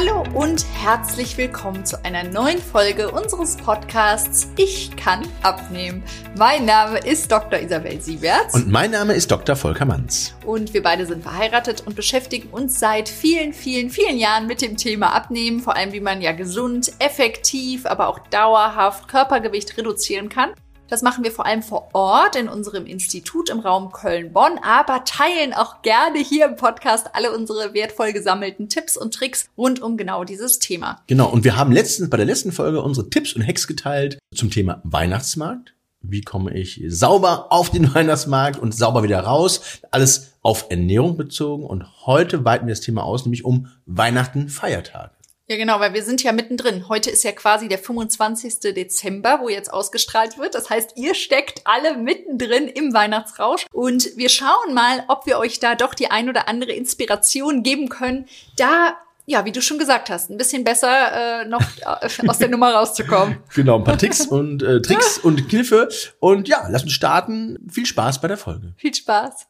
Hallo 0.00 0.22
und 0.32 0.64
herzlich 0.80 1.36
willkommen 1.38 1.84
zu 1.84 2.04
einer 2.04 2.22
neuen 2.22 2.58
Folge 2.58 3.10
unseres 3.10 3.56
Podcasts 3.56 4.46
Ich 4.56 4.94
kann 4.94 5.26
abnehmen. 5.42 6.04
Mein 6.36 6.66
Name 6.66 6.98
ist 6.98 7.32
Dr. 7.32 7.58
Isabel 7.58 8.00
Sieberts. 8.00 8.54
Und 8.54 8.70
mein 8.70 8.92
Name 8.92 9.14
ist 9.14 9.28
Dr. 9.28 9.56
Volker 9.56 9.86
Manns. 9.86 10.36
Und 10.46 10.72
wir 10.72 10.84
beide 10.84 11.04
sind 11.04 11.24
verheiratet 11.24 11.82
und 11.84 11.96
beschäftigen 11.96 12.48
uns 12.50 12.78
seit 12.78 13.08
vielen, 13.08 13.52
vielen, 13.52 13.90
vielen 13.90 14.18
Jahren 14.18 14.46
mit 14.46 14.62
dem 14.62 14.76
Thema 14.76 15.16
Abnehmen. 15.16 15.58
Vor 15.58 15.74
allem, 15.74 15.92
wie 15.92 15.98
man 15.98 16.22
ja 16.22 16.30
gesund, 16.30 16.92
effektiv, 17.00 17.84
aber 17.84 18.06
auch 18.06 18.20
dauerhaft 18.28 19.08
Körpergewicht 19.08 19.76
reduzieren 19.76 20.28
kann. 20.28 20.50
Das 20.88 21.02
machen 21.02 21.22
wir 21.22 21.30
vor 21.30 21.44
allem 21.44 21.62
vor 21.62 21.90
Ort 21.92 22.34
in 22.34 22.48
unserem 22.48 22.86
Institut 22.86 23.50
im 23.50 23.60
Raum 23.60 23.92
Köln-Bonn, 23.92 24.58
aber 24.62 25.04
teilen 25.04 25.52
auch 25.52 25.82
gerne 25.82 26.18
hier 26.18 26.46
im 26.46 26.56
Podcast 26.56 27.08
alle 27.12 27.30
unsere 27.36 27.74
wertvoll 27.74 28.14
gesammelten 28.14 28.70
Tipps 28.70 28.96
und 28.96 29.12
Tricks 29.12 29.50
rund 29.58 29.82
um 29.82 29.98
genau 29.98 30.24
dieses 30.24 30.58
Thema. 30.58 31.02
Genau, 31.06 31.28
und 31.28 31.44
wir 31.44 31.56
haben 31.56 31.72
letztens 31.72 32.08
bei 32.08 32.16
der 32.16 32.24
letzten 32.24 32.52
Folge 32.52 32.80
unsere 32.80 33.10
Tipps 33.10 33.34
und 33.34 33.46
Hacks 33.46 33.66
geteilt 33.66 34.18
zum 34.34 34.50
Thema 34.50 34.80
Weihnachtsmarkt. 34.82 35.74
Wie 36.00 36.22
komme 36.22 36.54
ich 36.54 36.82
sauber 36.86 37.48
auf 37.50 37.70
den 37.70 37.92
Weihnachtsmarkt 37.94 38.58
und 38.58 38.74
sauber 38.74 39.02
wieder 39.02 39.20
raus? 39.20 39.60
Alles 39.90 40.34
auf 40.42 40.66
Ernährung 40.70 41.16
bezogen. 41.18 41.64
Und 41.64 42.06
heute 42.06 42.44
weiten 42.44 42.66
wir 42.66 42.72
das 42.72 42.80
Thema 42.80 43.02
aus, 43.02 43.26
nämlich 43.26 43.44
um 43.44 43.66
Weihnachten, 43.84 44.48
Feiertage. 44.48 45.10
Ja, 45.50 45.56
genau, 45.56 45.80
weil 45.80 45.94
wir 45.94 46.02
sind 46.02 46.22
ja 46.22 46.32
mittendrin. 46.32 46.90
Heute 46.90 47.08
ist 47.08 47.24
ja 47.24 47.32
quasi 47.32 47.68
der 47.68 47.78
25. 47.78 48.60
Dezember, 48.74 49.38
wo 49.40 49.48
jetzt 49.48 49.72
ausgestrahlt 49.72 50.36
wird. 50.36 50.54
Das 50.54 50.68
heißt, 50.68 50.92
ihr 50.96 51.14
steckt 51.14 51.62
alle 51.64 51.96
mittendrin 51.96 52.68
im 52.68 52.92
Weihnachtsrausch. 52.92 53.64
Und 53.72 54.14
wir 54.16 54.28
schauen 54.28 54.74
mal, 54.74 55.04
ob 55.08 55.24
wir 55.24 55.38
euch 55.38 55.58
da 55.58 55.74
doch 55.74 55.94
die 55.94 56.10
ein 56.10 56.28
oder 56.28 56.48
andere 56.48 56.72
Inspiration 56.72 57.62
geben 57.62 57.88
können, 57.88 58.26
da 58.56 58.98
ja, 59.24 59.44
wie 59.44 59.52
du 59.52 59.60
schon 59.60 59.78
gesagt 59.78 60.08
hast, 60.08 60.30
ein 60.30 60.38
bisschen 60.38 60.64
besser 60.64 61.42
äh, 61.42 61.44
noch 61.44 61.60
äh, 61.80 62.28
aus 62.28 62.38
der 62.38 62.48
Nummer 62.48 62.72
rauszukommen. 62.72 63.38
Genau, 63.54 63.76
ein 63.76 63.84
paar 63.84 63.98
Ticks 63.98 64.26
und 64.26 64.62
äh, 64.62 64.80
Tricks 64.80 65.18
und 65.18 65.50
Kniffe. 65.50 65.90
Und 66.18 66.48
ja, 66.48 66.66
lass 66.70 66.82
uns 66.82 66.92
starten. 66.92 67.58
Viel 67.70 67.84
Spaß 67.84 68.22
bei 68.22 68.28
der 68.28 68.38
Folge. 68.38 68.72
Viel 68.78 68.94
Spaß. 68.94 69.47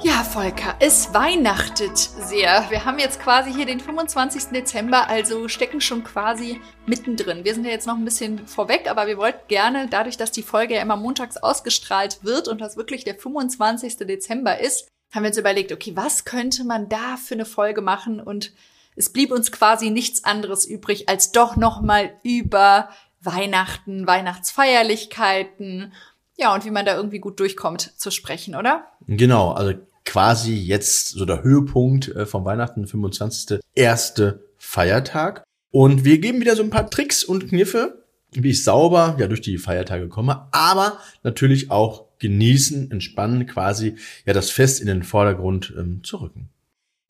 Ja, 0.00 0.22
Volker, 0.22 0.76
es 0.78 1.12
weihnachtet 1.12 1.98
sehr. 1.98 2.66
Wir 2.70 2.84
haben 2.84 3.00
jetzt 3.00 3.20
quasi 3.20 3.52
hier 3.52 3.66
den 3.66 3.80
25. 3.80 4.44
Dezember, 4.52 5.08
also 5.08 5.48
stecken 5.48 5.80
schon 5.80 6.04
quasi 6.04 6.60
mittendrin. 6.86 7.44
Wir 7.44 7.52
sind 7.52 7.64
ja 7.64 7.72
jetzt 7.72 7.88
noch 7.88 7.96
ein 7.96 8.04
bisschen 8.04 8.46
vorweg, 8.46 8.88
aber 8.88 9.08
wir 9.08 9.18
wollten 9.18 9.48
gerne, 9.48 9.88
dadurch, 9.90 10.16
dass 10.16 10.30
die 10.30 10.44
Folge 10.44 10.74
ja 10.76 10.82
immer 10.82 10.96
montags 10.96 11.36
ausgestrahlt 11.36 12.20
wird 12.22 12.46
und 12.46 12.60
das 12.60 12.76
wirklich 12.76 13.02
der 13.02 13.16
25. 13.16 13.96
Dezember 13.98 14.60
ist, 14.60 14.86
haben 15.12 15.24
wir 15.24 15.30
uns 15.30 15.38
überlegt, 15.38 15.72
okay, 15.72 15.92
was 15.96 16.24
könnte 16.24 16.62
man 16.62 16.88
da 16.88 17.16
für 17.16 17.34
eine 17.34 17.44
Folge 17.44 17.82
machen? 17.82 18.20
Und 18.20 18.52
es 18.94 19.12
blieb 19.12 19.32
uns 19.32 19.50
quasi 19.50 19.90
nichts 19.90 20.22
anderes 20.22 20.64
übrig, 20.64 21.08
als 21.08 21.32
doch 21.32 21.56
nochmal 21.56 22.12
über 22.22 22.90
Weihnachten, 23.20 24.06
Weihnachtsfeierlichkeiten 24.06 25.92
ja, 26.38 26.54
und 26.54 26.64
wie 26.64 26.70
man 26.70 26.86
da 26.86 26.94
irgendwie 26.94 27.18
gut 27.18 27.40
durchkommt 27.40 27.92
zu 27.96 28.12
sprechen, 28.12 28.54
oder? 28.54 28.86
Genau, 29.06 29.50
also 29.50 29.74
quasi 30.08 30.54
jetzt 30.54 31.08
so 31.08 31.26
der 31.26 31.42
Höhepunkt 31.42 32.08
äh, 32.08 32.24
vom 32.24 32.46
Weihnachten, 32.46 32.86
25. 32.86 33.60
erste 33.74 34.42
Feiertag. 34.56 35.44
Und 35.70 36.04
wir 36.04 36.18
geben 36.18 36.40
wieder 36.40 36.56
so 36.56 36.62
ein 36.62 36.70
paar 36.70 36.88
Tricks 36.88 37.22
und 37.22 37.48
Kniffe, 37.48 38.04
wie 38.32 38.48
ich 38.50 38.64
sauber 38.64 39.16
ja 39.18 39.26
durch 39.28 39.42
die 39.42 39.58
Feiertage 39.58 40.08
komme, 40.08 40.48
aber 40.50 40.98
natürlich 41.22 41.70
auch 41.70 42.06
genießen, 42.20 42.90
entspannen, 42.90 43.46
quasi 43.46 43.96
ja 44.24 44.32
das 44.32 44.50
Fest 44.50 44.80
in 44.80 44.86
den 44.86 45.02
Vordergrund 45.02 45.74
ähm, 45.78 46.02
zu 46.02 46.16
rücken. 46.16 46.48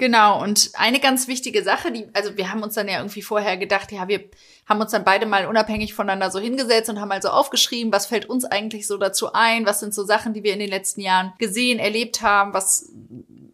Genau, 0.01 0.41
und 0.41 0.71
eine 0.75 1.01
ganz 1.01 1.27
wichtige 1.27 1.65
Sache, 1.65 1.91
die, 1.91 2.07
also 2.13 2.37
wir 2.37 2.53
haben 2.53 2.63
uns 2.63 2.75
dann 2.75 2.87
ja 2.87 2.99
irgendwie 2.99 3.21
vorher 3.21 3.57
gedacht, 3.57 3.91
ja, 3.91 4.07
wir 4.07 4.31
haben 4.65 4.81
uns 4.81 4.93
dann 4.93 5.03
beide 5.03 5.27
mal 5.27 5.47
unabhängig 5.47 5.93
voneinander 5.93 6.31
so 6.31 6.39
hingesetzt 6.39 6.89
und 6.89 7.01
haben 7.01 7.11
also 7.11 7.31
aufgeschrieben, 7.31 7.93
was 7.93 8.07
fällt 8.07 8.27
uns 8.31 8.45
eigentlich 8.45 8.87
so 8.87 8.97
dazu 8.97 9.33
ein, 9.33 9.67
was 9.67 9.81
sind 9.81 9.93
so 9.93 10.05
Sachen, 10.05 10.35
die 10.35 10.45
wir 10.45 10.53
in 10.53 10.61
den 10.61 10.71
letzten 10.71 11.01
Jahren 11.01 11.33
gesehen, 11.39 11.81
erlebt 11.81 12.23
haben, 12.23 12.55
was, 12.55 12.93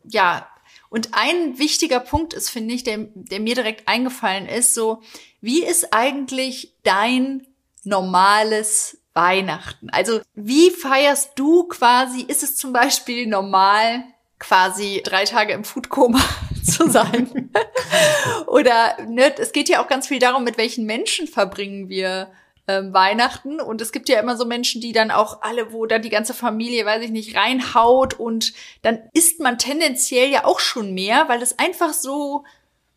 ja, 0.06 0.47
und 0.91 1.09
ein 1.12 1.59
wichtiger 1.59 1.99
Punkt 1.99 2.34
ist, 2.34 2.50
finde 2.50 2.75
ich, 2.75 2.84
der, 2.84 2.99
der 3.15 3.41
mir 3.41 3.55
direkt 3.55 3.88
eingefallen 3.88 4.47
ist, 4.47 4.75
so, 4.75 5.00
wie 5.41 5.65
ist 5.65 5.94
eigentlich 5.94 6.75
dein 6.82 7.47
normales 7.84 8.99
Weihnachten? 9.15 9.88
Also, 9.91 10.21
wie 10.34 10.71
feierst 10.71 11.32
du 11.37 11.65
quasi, 11.65 12.21
ist 12.21 12.43
es 12.43 12.56
zum 12.56 12.75
Beispiel 12.75 13.26
normal, 13.26 14.05
quasi 14.39 15.03
drei 15.05 15.25
Tage 15.25 15.53
im 15.53 15.65
Foodkoma 15.65 16.21
zu 16.65 16.91
sein. 16.91 17.50
Oder 18.47 18.97
ne, 19.06 19.34
es 19.39 19.53
geht 19.53 19.69
ja 19.69 19.83
auch 19.83 19.89
ganz 19.89 20.09
viel 20.09 20.19
darum, 20.19 20.45
mit 20.45 20.59
welchen 20.59 20.87
Menschen 20.87 21.27
verbringen 21.27 21.89
wir 21.89 22.31
ähm, 22.67 22.94
Weihnachten. 22.94 23.61
Und 23.61 23.81
es 23.81 23.93
gibt 23.93 24.09
ja 24.09 24.19
immer 24.19 24.37
so 24.37 24.47
Menschen, 24.47 24.81
die 24.81 24.93
dann 24.93 25.11
auch 25.11 25.43
alle, 25.43 25.73
wo 25.73 25.84
dann 25.87 26.03
die 26.03 26.11
ganze 26.11 26.33
Familie, 26.33 26.87
weiß 26.87 27.03
ich 27.05 27.11
nicht, 27.11 27.37
reinhaut 27.37 28.15
und 28.15 28.55
dann 28.83 29.03
isst 29.12 29.41
man 29.41 29.59
tendenziell 29.59 30.31
ja 30.31 30.44
auch 30.44 30.61
schon 30.61 30.94
mehr, 30.94 31.28
weil 31.28 31.43
es 31.43 31.59
einfach 31.59 31.93
so 31.93 32.44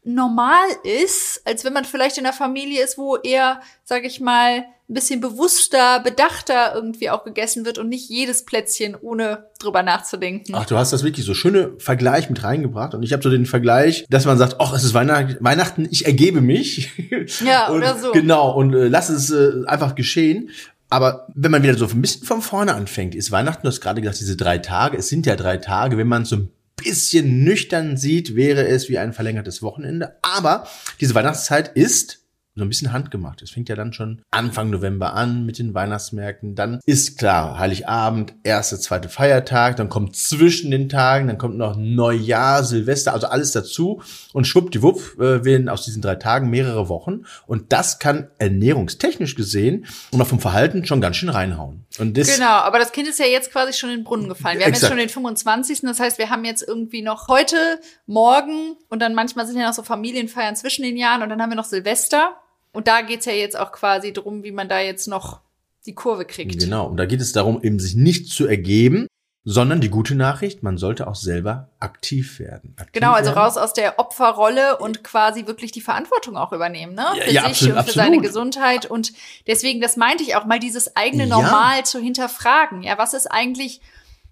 normal 0.08 0.68
ist, 0.84 1.42
als 1.44 1.66
wenn 1.66 1.74
man 1.74 1.84
vielleicht 1.84 2.18
in 2.18 2.26
einer 2.26 2.34
Familie 2.34 2.82
ist, 2.82 2.98
wo 2.98 3.18
eher, 3.18 3.60
sag 3.84 4.06
ich 4.06 4.22
mal, 4.22 4.64
ein 4.90 4.94
bisschen 4.94 5.20
bewusster, 5.20 6.00
bedachter 6.00 6.74
irgendwie 6.74 7.10
auch 7.10 7.26
gegessen 7.26 7.66
wird 7.66 7.78
und 7.78 7.90
nicht 7.90 8.10
jedes 8.10 8.46
Plätzchen 8.46 8.96
ohne 8.96 9.48
drüber 9.60 9.84
nachzudenken. 9.84 10.56
Ach, 10.56 10.66
du 10.66 10.78
hast 10.78 10.94
das 10.94 11.04
wirklich 11.04 11.26
so 11.26 11.34
schöne 11.34 11.74
Vergleich 11.78 12.30
mit 12.30 12.42
reingebracht 12.42 12.94
und 12.94 13.04
ich 13.04 13.12
habe 13.12 13.22
so 13.22 13.30
den 13.30 13.46
Vergleich, 13.46 14.06
dass 14.10 14.26
man 14.26 14.38
sagt, 14.38 14.56
ach, 14.60 14.74
es 14.74 14.86
ist 14.86 14.94
Weihnachten, 14.94 15.90
ich 15.92 16.06
ergebe 16.06 16.42
mich. 16.42 16.92
Ja, 17.44 17.68
und, 17.68 17.78
oder 17.78 17.98
so. 17.98 18.12
Genau 18.12 18.52
und 18.52 18.74
äh, 18.74 18.88
lass 18.88 19.10
es 19.10 19.32
äh, 19.32 19.66
einfach 19.66 19.96
geschehen. 19.96 20.50
Aber 20.90 21.28
wenn 21.36 21.52
man 21.52 21.64
wieder 21.64 21.76
so 21.76 21.86
ein 21.86 22.02
bisschen 22.02 22.26
von 22.26 22.42
vorne 22.42 22.74
anfängt, 22.74 23.16
ist 23.16 23.32
Weihnachten, 23.32 23.64
du 23.64 23.68
hast 23.68 23.82
gerade 23.82 24.02
gesagt, 24.02 24.22
diese 24.22 24.38
drei 24.38 24.60
Tage, 24.60 24.98
es 24.98 25.10
sind 25.10 25.26
ja 25.26 25.36
drei 25.36 25.58
Tage, 25.58 25.98
wenn 25.98 26.08
man 26.08 26.24
so 26.26 26.38
ein 26.38 26.50
bisschen 26.78 27.44
nüchtern 27.44 27.98
sieht, 27.98 28.36
wäre 28.36 28.68
es 28.68 28.88
wie 28.90 28.98
ein 28.98 29.14
verlängertes 29.14 29.62
Wochenende. 29.62 30.18
Aber 30.22 30.68
diese 31.02 31.16
Weihnachtszeit 31.16 31.76
ist 31.76 32.27
so 32.58 32.66
ein 32.66 32.70
bisschen 32.70 32.92
handgemacht. 32.92 33.42
Es 33.42 33.52
fängt 33.52 33.70
ja 33.70 33.76
dann 33.76 33.94
schon 33.94 34.22
Anfang 34.32 34.70
November 34.70 35.14
an 35.14 35.46
mit 35.46 35.60
den 35.60 35.74
Weihnachtsmärkten. 35.74 36.56
Dann 36.56 36.80
ist 36.86 37.18
klar, 37.18 37.60
Heiligabend, 37.60 38.34
erste, 38.44 38.80
zweite 38.80 39.10
Feiertag, 39.10 39.76
dann 39.78 39.90
kommt 39.90 40.16
zwischen 40.16 40.72
den 40.72 40.90
Tagen, 40.90 41.28
dann 41.28 41.38
kommt 41.38 41.58
noch 41.58 41.76
Neujahr, 41.78 42.64
Silvester, 42.64 43.14
also 43.14 43.28
alles 43.28 43.52
dazu. 43.52 44.02
Und 44.34 44.48
schwuppdiwupp 44.48 45.20
äh, 45.20 45.46
werden 45.46 45.70
aus 45.70 45.86
diesen 45.86 46.02
drei 46.02 46.16
Tagen 46.16 46.50
mehrere 46.50 46.90
Wochen. 46.90 47.26
Und 47.46 47.72
das 47.72 48.00
kann 48.00 48.30
ernährungstechnisch 48.40 49.36
gesehen 49.36 49.86
und 50.12 50.22
auch 50.22 50.28
vom 50.28 50.40
Verhalten 50.40 50.86
schon 50.86 51.02
ganz 51.02 51.18
schön 51.18 51.30
reinhauen. 51.30 51.86
Und 52.00 52.18
das 52.18 52.36
genau, 52.36 52.48
aber 52.48 52.80
das 52.80 52.92
Kind 52.92 53.08
ist 53.08 53.20
ja 53.20 53.26
jetzt 53.26 53.52
quasi 53.52 53.74
schon 53.74 53.90
in 53.90 53.98
den 53.98 54.04
Brunnen 54.04 54.30
gefallen. 54.30 54.60
Wir 54.60 54.66
haben 54.66 54.74
jetzt 54.74 54.88
schon 54.88 54.98
den 54.98 55.10
25. 55.10 55.82
Das 55.82 56.00
heißt, 56.00 56.18
wir 56.18 56.30
haben 56.30 56.46
jetzt 56.46 56.68
irgendwie 56.68 57.02
noch 57.02 57.28
heute, 57.28 57.80
morgen 58.06 58.76
und 58.90 59.02
dann 59.02 59.14
manchmal 59.14 59.48
sind 59.48 59.60
ja 59.60 59.68
noch 59.68 59.74
so 59.74 59.84
Familienfeiern 59.84 60.56
zwischen 60.56 60.84
den 60.84 60.98
Jahren 60.98 61.22
und 61.22 61.30
dann 61.30 61.42
haben 61.42 61.50
wir 61.50 61.56
noch 61.56 61.66
Silvester. 61.66 62.38
Und 62.78 62.88
da 62.88 63.02
geht's 63.02 63.26
ja 63.26 63.32
jetzt 63.32 63.58
auch 63.58 63.72
quasi 63.72 64.14
drum, 64.14 64.44
wie 64.44 64.52
man 64.52 64.70
da 64.70 64.80
jetzt 64.80 65.08
noch 65.08 65.40
die 65.88 65.96
Kurve 65.96 66.26
kriegt. 66.26 66.60
Genau, 66.60 66.86
und 66.86 66.98
da 66.98 67.08
geht 67.08 67.22
es 67.22 67.32
darum, 67.32 67.60
eben 67.64 67.80
sich 67.80 67.96
nicht 67.96 68.30
zu 68.30 68.46
ergeben, 68.46 69.08
sondern 69.44 69.82
die 69.82 69.90
gute 69.90 70.14
Nachricht, 70.14 70.62
man 70.62 70.78
sollte 70.78 71.08
auch 71.08 71.16
selber 71.16 71.70
aktiv 71.80 72.38
werden. 72.38 72.76
Aktiv 72.78 72.92
genau, 72.94 73.14
also 73.14 73.30
werden. 73.32 73.40
raus 73.40 73.58
aus 73.58 73.74
der 73.74 73.98
Opferrolle 73.98 74.78
und 74.78 75.04
quasi 75.04 75.48
wirklich 75.48 75.72
die 75.72 75.82
Verantwortung 75.82 76.38
auch 76.38 76.54
übernehmen, 76.54 76.94
ne? 76.94 77.08
Ja, 77.16 77.24
Für 77.24 77.32
ja, 77.32 77.42
sich 77.42 77.50
absolut, 77.50 77.50
und 77.50 77.74
für 77.74 77.80
absolut. 77.80 77.96
seine 77.96 78.22
Gesundheit. 78.22 78.86
Und 78.86 79.14
deswegen, 79.48 79.82
das 79.82 79.98
meinte 79.98 80.22
ich 80.22 80.36
auch 80.36 80.46
mal, 80.46 80.60
dieses 80.60 80.96
eigene 80.96 81.24
Ja. 81.24 81.30
Normal 81.30 81.84
zu 81.84 81.98
hinterfragen. 81.98 82.84
Ja, 82.84 83.00
was 83.00 83.16
ist 83.16 83.26
eigentlich, 83.26 83.82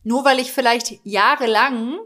nur 0.03 0.23
weil 0.23 0.37
ich 0.37 0.51
vielleicht 0.51 0.99
jahrelang 1.03 1.97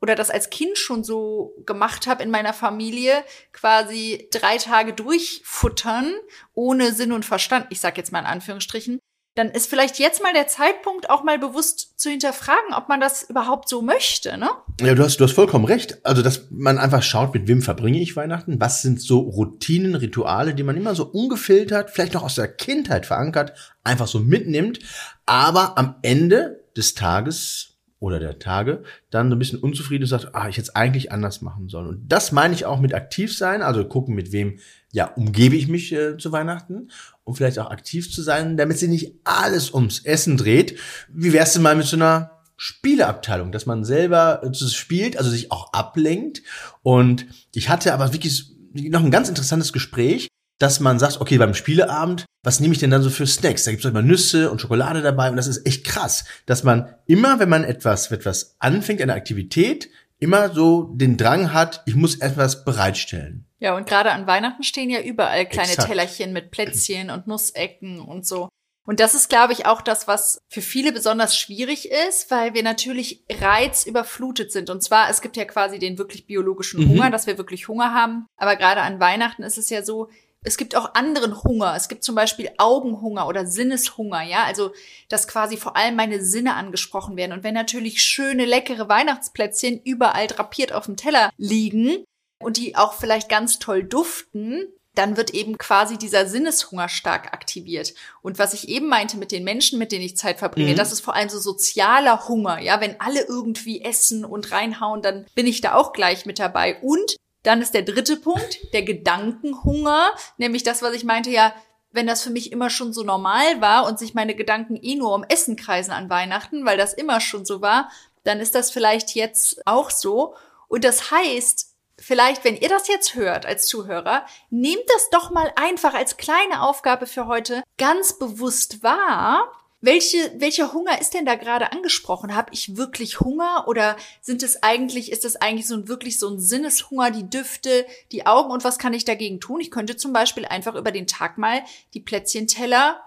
oder 0.00 0.14
das 0.14 0.30
als 0.30 0.50
Kind 0.50 0.78
schon 0.78 1.04
so 1.04 1.54
gemacht 1.66 2.06
habe 2.06 2.22
in 2.22 2.30
meiner 2.30 2.52
Familie, 2.52 3.24
quasi 3.52 4.28
drei 4.30 4.58
Tage 4.58 4.92
durchfuttern, 4.92 6.14
ohne 6.54 6.92
Sinn 6.92 7.12
und 7.12 7.24
Verstand, 7.24 7.66
ich 7.70 7.80
sag 7.80 7.96
jetzt 7.96 8.12
mal 8.12 8.20
in 8.20 8.26
Anführungsstrichen, 8.26 9.00
dann 9.38 9.50
ist 9.50 9.70
vielleicht 9.70 10.00
jetzt 10.00 10.20
mal 10.20 10.32
der 10.32 10.48
Zeitpunkt, 10.48 11.10
auch 11.10 11.22
mal 11.22 11.38
bewusst 11.38 12.00
zu 12.00 12.10
hinterfragen, 12.10 12.74
ob 12.74 12.88
man 12.88 13.00
das 13.00 13.22
überhaupt 13.22 13.68
so 13.68 13.82
möchte, 13.82 14.36
ne? 14.36 14.50
Ja, 14.80 14.94
du 14.96 15.04
hast, 15.04 15.18
du 15.18 15.24
hast 15.24 15.32
vollkommen 15.32 15.64
recht. 15.64 16.04
Also, 16.04 16.22
dass 16.22 16.48
man 16.50 16.76
einfach 16.76 17.04
schaut, 17.04 17.34
mit 17.34 17.46
wem 17.46 17.62
verbringe 17.62 18.00
ich 18.00 18.16
Weihnachten? 18.16 18.60
Was 18.60 18.82
sind 18.82 19.00
so 19.00 19.20
Routinen, 19.20 19.94
Rituale, 19.94 20.54
die 20.54 20.64
man 20.64 20.76
immer 20.76 20.96
so 20.96 21.04
ungefiltert, 21.04 21.90
vielleicht 21.90 22.14
noch 22.14 22.24
aus 22.24 22.34
der 22.34 22.48
Kindheit 22.48 23.06
verankert, 23.06 23.52
einfach 23.84 24.08
so 24.08 24.18
mitnimmt, 24.18 24.80
aber 25.24 25.78
am 25.78 25.96
Ende 26.02 26.64
des 26.76 26.94
Tages 26.94 27.77
oder 28.00 28.18
der 28.20 28.38
Tage 28.38 28.82
dann 29.10 29.28
so 29.28 29.36
ein 29.36 29.38
bisschen 29.38 29.58
unzufrieden 29.58 30.04
und 30.04 30.08
sagt, 30.08 30.34
ah, 30.34 30.48
ich 30.48 30.56
hätte 30.56 30.68
es 30.68 30.76
eigentlich 30.76 31.10
anders 31.10 31.42
machen 31.42 31.68
sollen. 31.68 31.88
Und 31.88 32.08
das 32.08 32.32
meine 32.32 32.54
ich 32.54 32.64
auch 32.64 32.80
mit 32.80 32.94
aktiv 32.94 33.36
sein, 33.36 33.62
also 33.62 33.84
gucken, 33.84 34.14
mit 34.14 34.32
wem 34.32 34.58
ja 34.92 35.06
umgebe 35.06 35.56
ich 35.56 35.68
mich 35.68 35.92
äh, 35.92 36.16
zu 36.16 36.32
Weihnachten 36.32 36.90
und 37.24 37.34
vielleicht 37.34 37.58
auch 37.58 37.70
aktiv 37.70 38.12
zu 38.12 38.22
sein, 38.22 38.56
damit 38.56 38.78
sich 38.78 38.88
nicht 38.88 39.14
alles 39.24 39.74
ums 39.74 40.04
Essen 40.04 40.36
dreht. 40.36 40.78
Wie 41.12 41.32
wär's 41.32 41.52
denn 41.52 41.62
mal 41.62 41.76
mit 41.76 41.86
so 41.86 41.96
einer 41.96 42.38
Spieleabteilung, 42.56 43.52
dass 43.52 43.66
man 43.66 43.84
selber 43.84 44.42
äh, 44.42 44.54
spielt, 44.54 45.16
also 45.16 45.30
sich 45.30 45.50
auch 45.52 45.72
ablenkt. 45.72 46.42
Und 46.82 47.26
ich 47.54 47.68
hatte 47.68 47.92
aber 47.92 48.12
wirklich 48.12 48.52
noch 48.74 49.02
ein 49.02 49.10
ganz 49.10 49.28
interessantes 49.28 49.72
Gespräch, 49.72 50.28
dass 50.58 50.80
man 50.80 50.98
sagt, 50.98 51.20
okay, 51.20 51.38
beim 51.38 51.54
Spieleabend, 51.54 52.24
was 52.42 52.60
nehme 52.60 52.74
ich 52.74 52.80
denn 52.80 52.90
dann 52.90 53.02
so 53.02 53.10
für 53.10 53.26
Snacks? 53.26 53.64
Da 53.64 53.70
gibt 53.70 53.84
es 53.84 53.90
immer 53.90 54.02
Nüsse 54.02 54.50
und 54.50 54.60
Schokolade 54.60 55.02
dabei 55.02 55.30
und 55.30 55.36
das 55.36 55.46
ist 55.46 55.66
echt 55.66 55.84
krass, 55.84 56.24
dass 56.46 56.64
man 56.64 56.94
immer, 57.06 57.38
wenn 57.38 57.48
man 57.48 57.64
etwas, 57.64 58.10
etwas 58.10 58.56
anfängt, 58.58 59.00
eine 59.00 59.14
Aktivität, 59.14 59.88
immer 60.18 60.52
so 60.52 60.94
den 60.94 61.16
Drang 61.16 61.52
hat, 61.52 61.82
ich 61.86 61.94
muss 61.94 62.16
etwas 62.16 62.64
bereitstellen. 62.64 63.46
Ja, 63.60 63.76
und 63.76 63.88
gerade 63.88 64.12
an 64.12 64.26
Weihnachten 64.26 64.62
stehen 64.62 64.90
ja 64.90 65.00
überall 65.00 65.46
kleine 65.46 65.70
Exakt. 65.70 65.88
Tellerchen 65.88 66.32
mit 66.32 66.50
Plätzchen 66.50 67.10
und 67.10 67.26
Nussecken 67.26 68.00
und 68.00 68.26
so. 68.26 68.48
Und 68.88 69.00
das 69.00 69.12
ist, 69.12 69.28
glaube 69.28 69.52
ich, 69.52 69.66
auch 69.66 69.82
das, 69.82 70.08
was 70.08 70.38
für 70.48 70.62
viele 70.62 70.92
besonders 70.92 71.36
schwierig 71.36 71.90
ist, 72.08 72.30
weil 72.30 72.54
wir 72.54 72.62
natürlich 72.62 73.22
reizüberflutet 73.30 74.50
sind. 74.50 74.70
Und 74.70 74.82
zwar, 74.82 75.10
es 75.10 75.20
gibt 75.20 75.36
ja 75.36 75.44
quasi 75.44 75.78
den 75.78 75.98
wirklich 75.98 76.26
biologischen 76.26 76.82
mhm. 76.84 76.88
Hunger, 76.88 77.10
dass 77.10 77.26
wir 77.26 77.36
wirklich 77.36 77.68
Hunger 77.68 77.92
haben. 77.92 78.24
Aber 78.38 78.56
gerade 78.56 78.80
an 78.80 78.98
Weihnachten 78.98 79.42
ist 79.42 79.58
es 79.58 79.68
ja 79.68 79.84
so, 79.84 80.08
es 80.44 80.56
gibt 80.56 80.76
auch 80.76 80.94
anderen 80.94 81.42
Hunger. 81.42 81.74
Es 81.76 81.88
gibt 81.88 82.04
zum 82.04 82.14
Beispiel 82.14 82.50
Augenhunger 82.58 83.26
oder 83.26 83.46
Sinneshunger, 83.46 84.22
ja. 84.22 84.44
Also, 84.44 84.72
dass 85.08 85.28
quasi 85.28 85.56
vor 85.56 85.76
allem 85.76 85.96
meine 85.96 86.24
Sinne 86.24 86.54
angesprochen 86.54 87.16
werden. 87.16 87.32
Und 87.32 87.44
wenn 87.44 87.54
natürlich 87.54 88.02
schöne, 88.02 88.44
leckere 88.44 88.88
Weihnachtsplätzchen 88.88 89.80
überall 89.82 90.26
drapiert 90.26 90.72
auf 90.72 90.86
dem 90.86 90.96
Teller 90.96 91.30
liegen 91.36 92.04
und 92.42 92.56
die 92.56 92.76
auch 92.76 92.94
vielleicht 92.94 93.28
ganz 93.28 93.58
toll 93.58 93.82
duften, 93.82 94.66
dann 94.94 95.16
wird 95.16 95.30
eben 95.30 95.58
quasi 95.58 95.96
dieser 95.96 96.26
Sinneshunger 96.26 96.88
stark 96.88 97.32
aktiviert. 97.32 97.94
Und 98.20 98.38
was 98.38 98.52
ich 98.52 98.68
eben 98.68 98.88
meinte 98.88 99.16
mit 99.16 99.30
den 99.30 99.44
Menschen, 99.44 99.78
mit 99.78 99.92
denen 99.92 100.04
ich 100.04 100.16
Zeit 100.16 100.38
verbringe, 100.38 100.72
mhm. 100.72 100.76
das 100.76 100.90
ist 100.92 101.00
vor 101.00 101.14
allem 101.14 101.28
so 101.28 101.38
sozialer 101.38 102.26
Hunger. 102.26 102.60
Ja, 102.60 102.80
wenn 102.80 103.00
alle 103.00 103.22
irgendwie 103.22 103.82
essen 103.82 104.24
und 104.24 104.50
reinhauen, 104.50 105.00
dann 105.02 105.26
bin 105.36 105.46
ich 105.46 105.60
da 105.60 105.74
auch 105.74 105.92
gleich 105.92 106.26
mit 106.26 106.40
dabei. 106.40 106.80
Und 106.82 107.16
dann 107.42 107.62
ist 107.62 107.74
der 107.74 107.82
dritte 107.82 108.16
Punkt, 108.16 108.72
der 108.72 108.82
Gedankenhunger, 108.82 110.10
nämlich 110.36 110.62
das, 110.62 110.82
was 110.82 110.94
ich 110.94 111.04
meinte, 111.04 111.30
ja, 111.30 111.54
wenn 111.90 112.06
das 112.06 112.22
für 112.22 112.30
mich 112.30 112.52
immer 112.52 112.70
schon 112.70 112.92
so 112.92 113.02
normal 113.02 113.60
war 113.60 113.86
und 113.86 113.98
sich 113.98 114.14
meine 114.14 114.34
Gedanken 114.34 114.76
eh 114.76 114.94
nur 114.94 115.14
um 115.14 115.24
Essen 115.24 115.56
kreisen 115.56 115.92
an 115.92 116.10
Weihnachten, 116.10 116.66
weil 116.66 116.76
das 116.76 116.92
immer 116.92 117.20
schon 117.20 117.44
so 117.44 117.62
war, 117.62 117.90
dann 118.24 118.40
ist 118.40 118.54
das 118.54 118.70
vielleicht 118.70 119.14
jetzt 119.14 119.66
auch 119.66 119.90
so. 119.90 120.34
Und 120.68 120.84
das 120.84 121.10
heißt, 121.10 121.74
vielleicht, 121.98 122.44
wenn 122.44 122.56
ihr 122.56 122.68
das 122.68 122.88
jetzt 122.88 123.14
hört 123.14 123.46
als 123.46 123.66
Zuhörer, 123.66 124.26
nehmt 124.50 124.84
das 124.88 125.08
doch 125.10 125.30
mal 125.30 125.50
einfach 125.56 125.94
als 125.94 126.16
kleine 126.16 126.62
Aufgabe 126.62 127.06
für 127.06 127.26
heute 127.26 127.62
ganz 127.78 128.18
bewusst 128.18 128.82
wahr 128.82 129.50
welche, 129.80 130.18
welcher 130.38 130.72
Hunger 130.72 131.00
ist 131.00 131.14
denn 131.14 131.24
da 131.24 131.36
gerade 131.36 131.72
angesprochen? 131.72 132.34
Habe 132.34 132.52
ich 132.52 132.76
wirklich 132.76 133.20
Hunger 133.20 133.66
oder 133.68 133.96
sind 134.20 134.42
es 134.42 134.62
eigentlich, 134.62 135.12
ist 135.12 135.24
es 135.24 135.36
eigentlich 135.36 135.68
so 135.68 135.74
ein 135.74 135.88
wirklich 135.88 136.18
so 136.18 136.28
ein 136.28 136.40
Sinneshunger, 136.40 137.10
die 137.12 137.30
Düfte, 137.30 137.86
die 138.10 138.26
Augen 138.26 138.50
und 138.50 138.64
was 138.64 138.78
kann 138.78 138.92
ich 138.92 139.04
dagegen 139.04 139.40
tun? 139.40 139.60
Ich 139.60 139.70
könnte 139.70 139.96
zum 139.96 140.12
Beispiel 140.12 140.46
einfach 140.46 140.74
über 140.74 140.90
den 140.90 141.06
Tag 141.06 141.38
mal 141.38 141.62
die 141.94 142.00
Plätzchenteller 142.00 143.00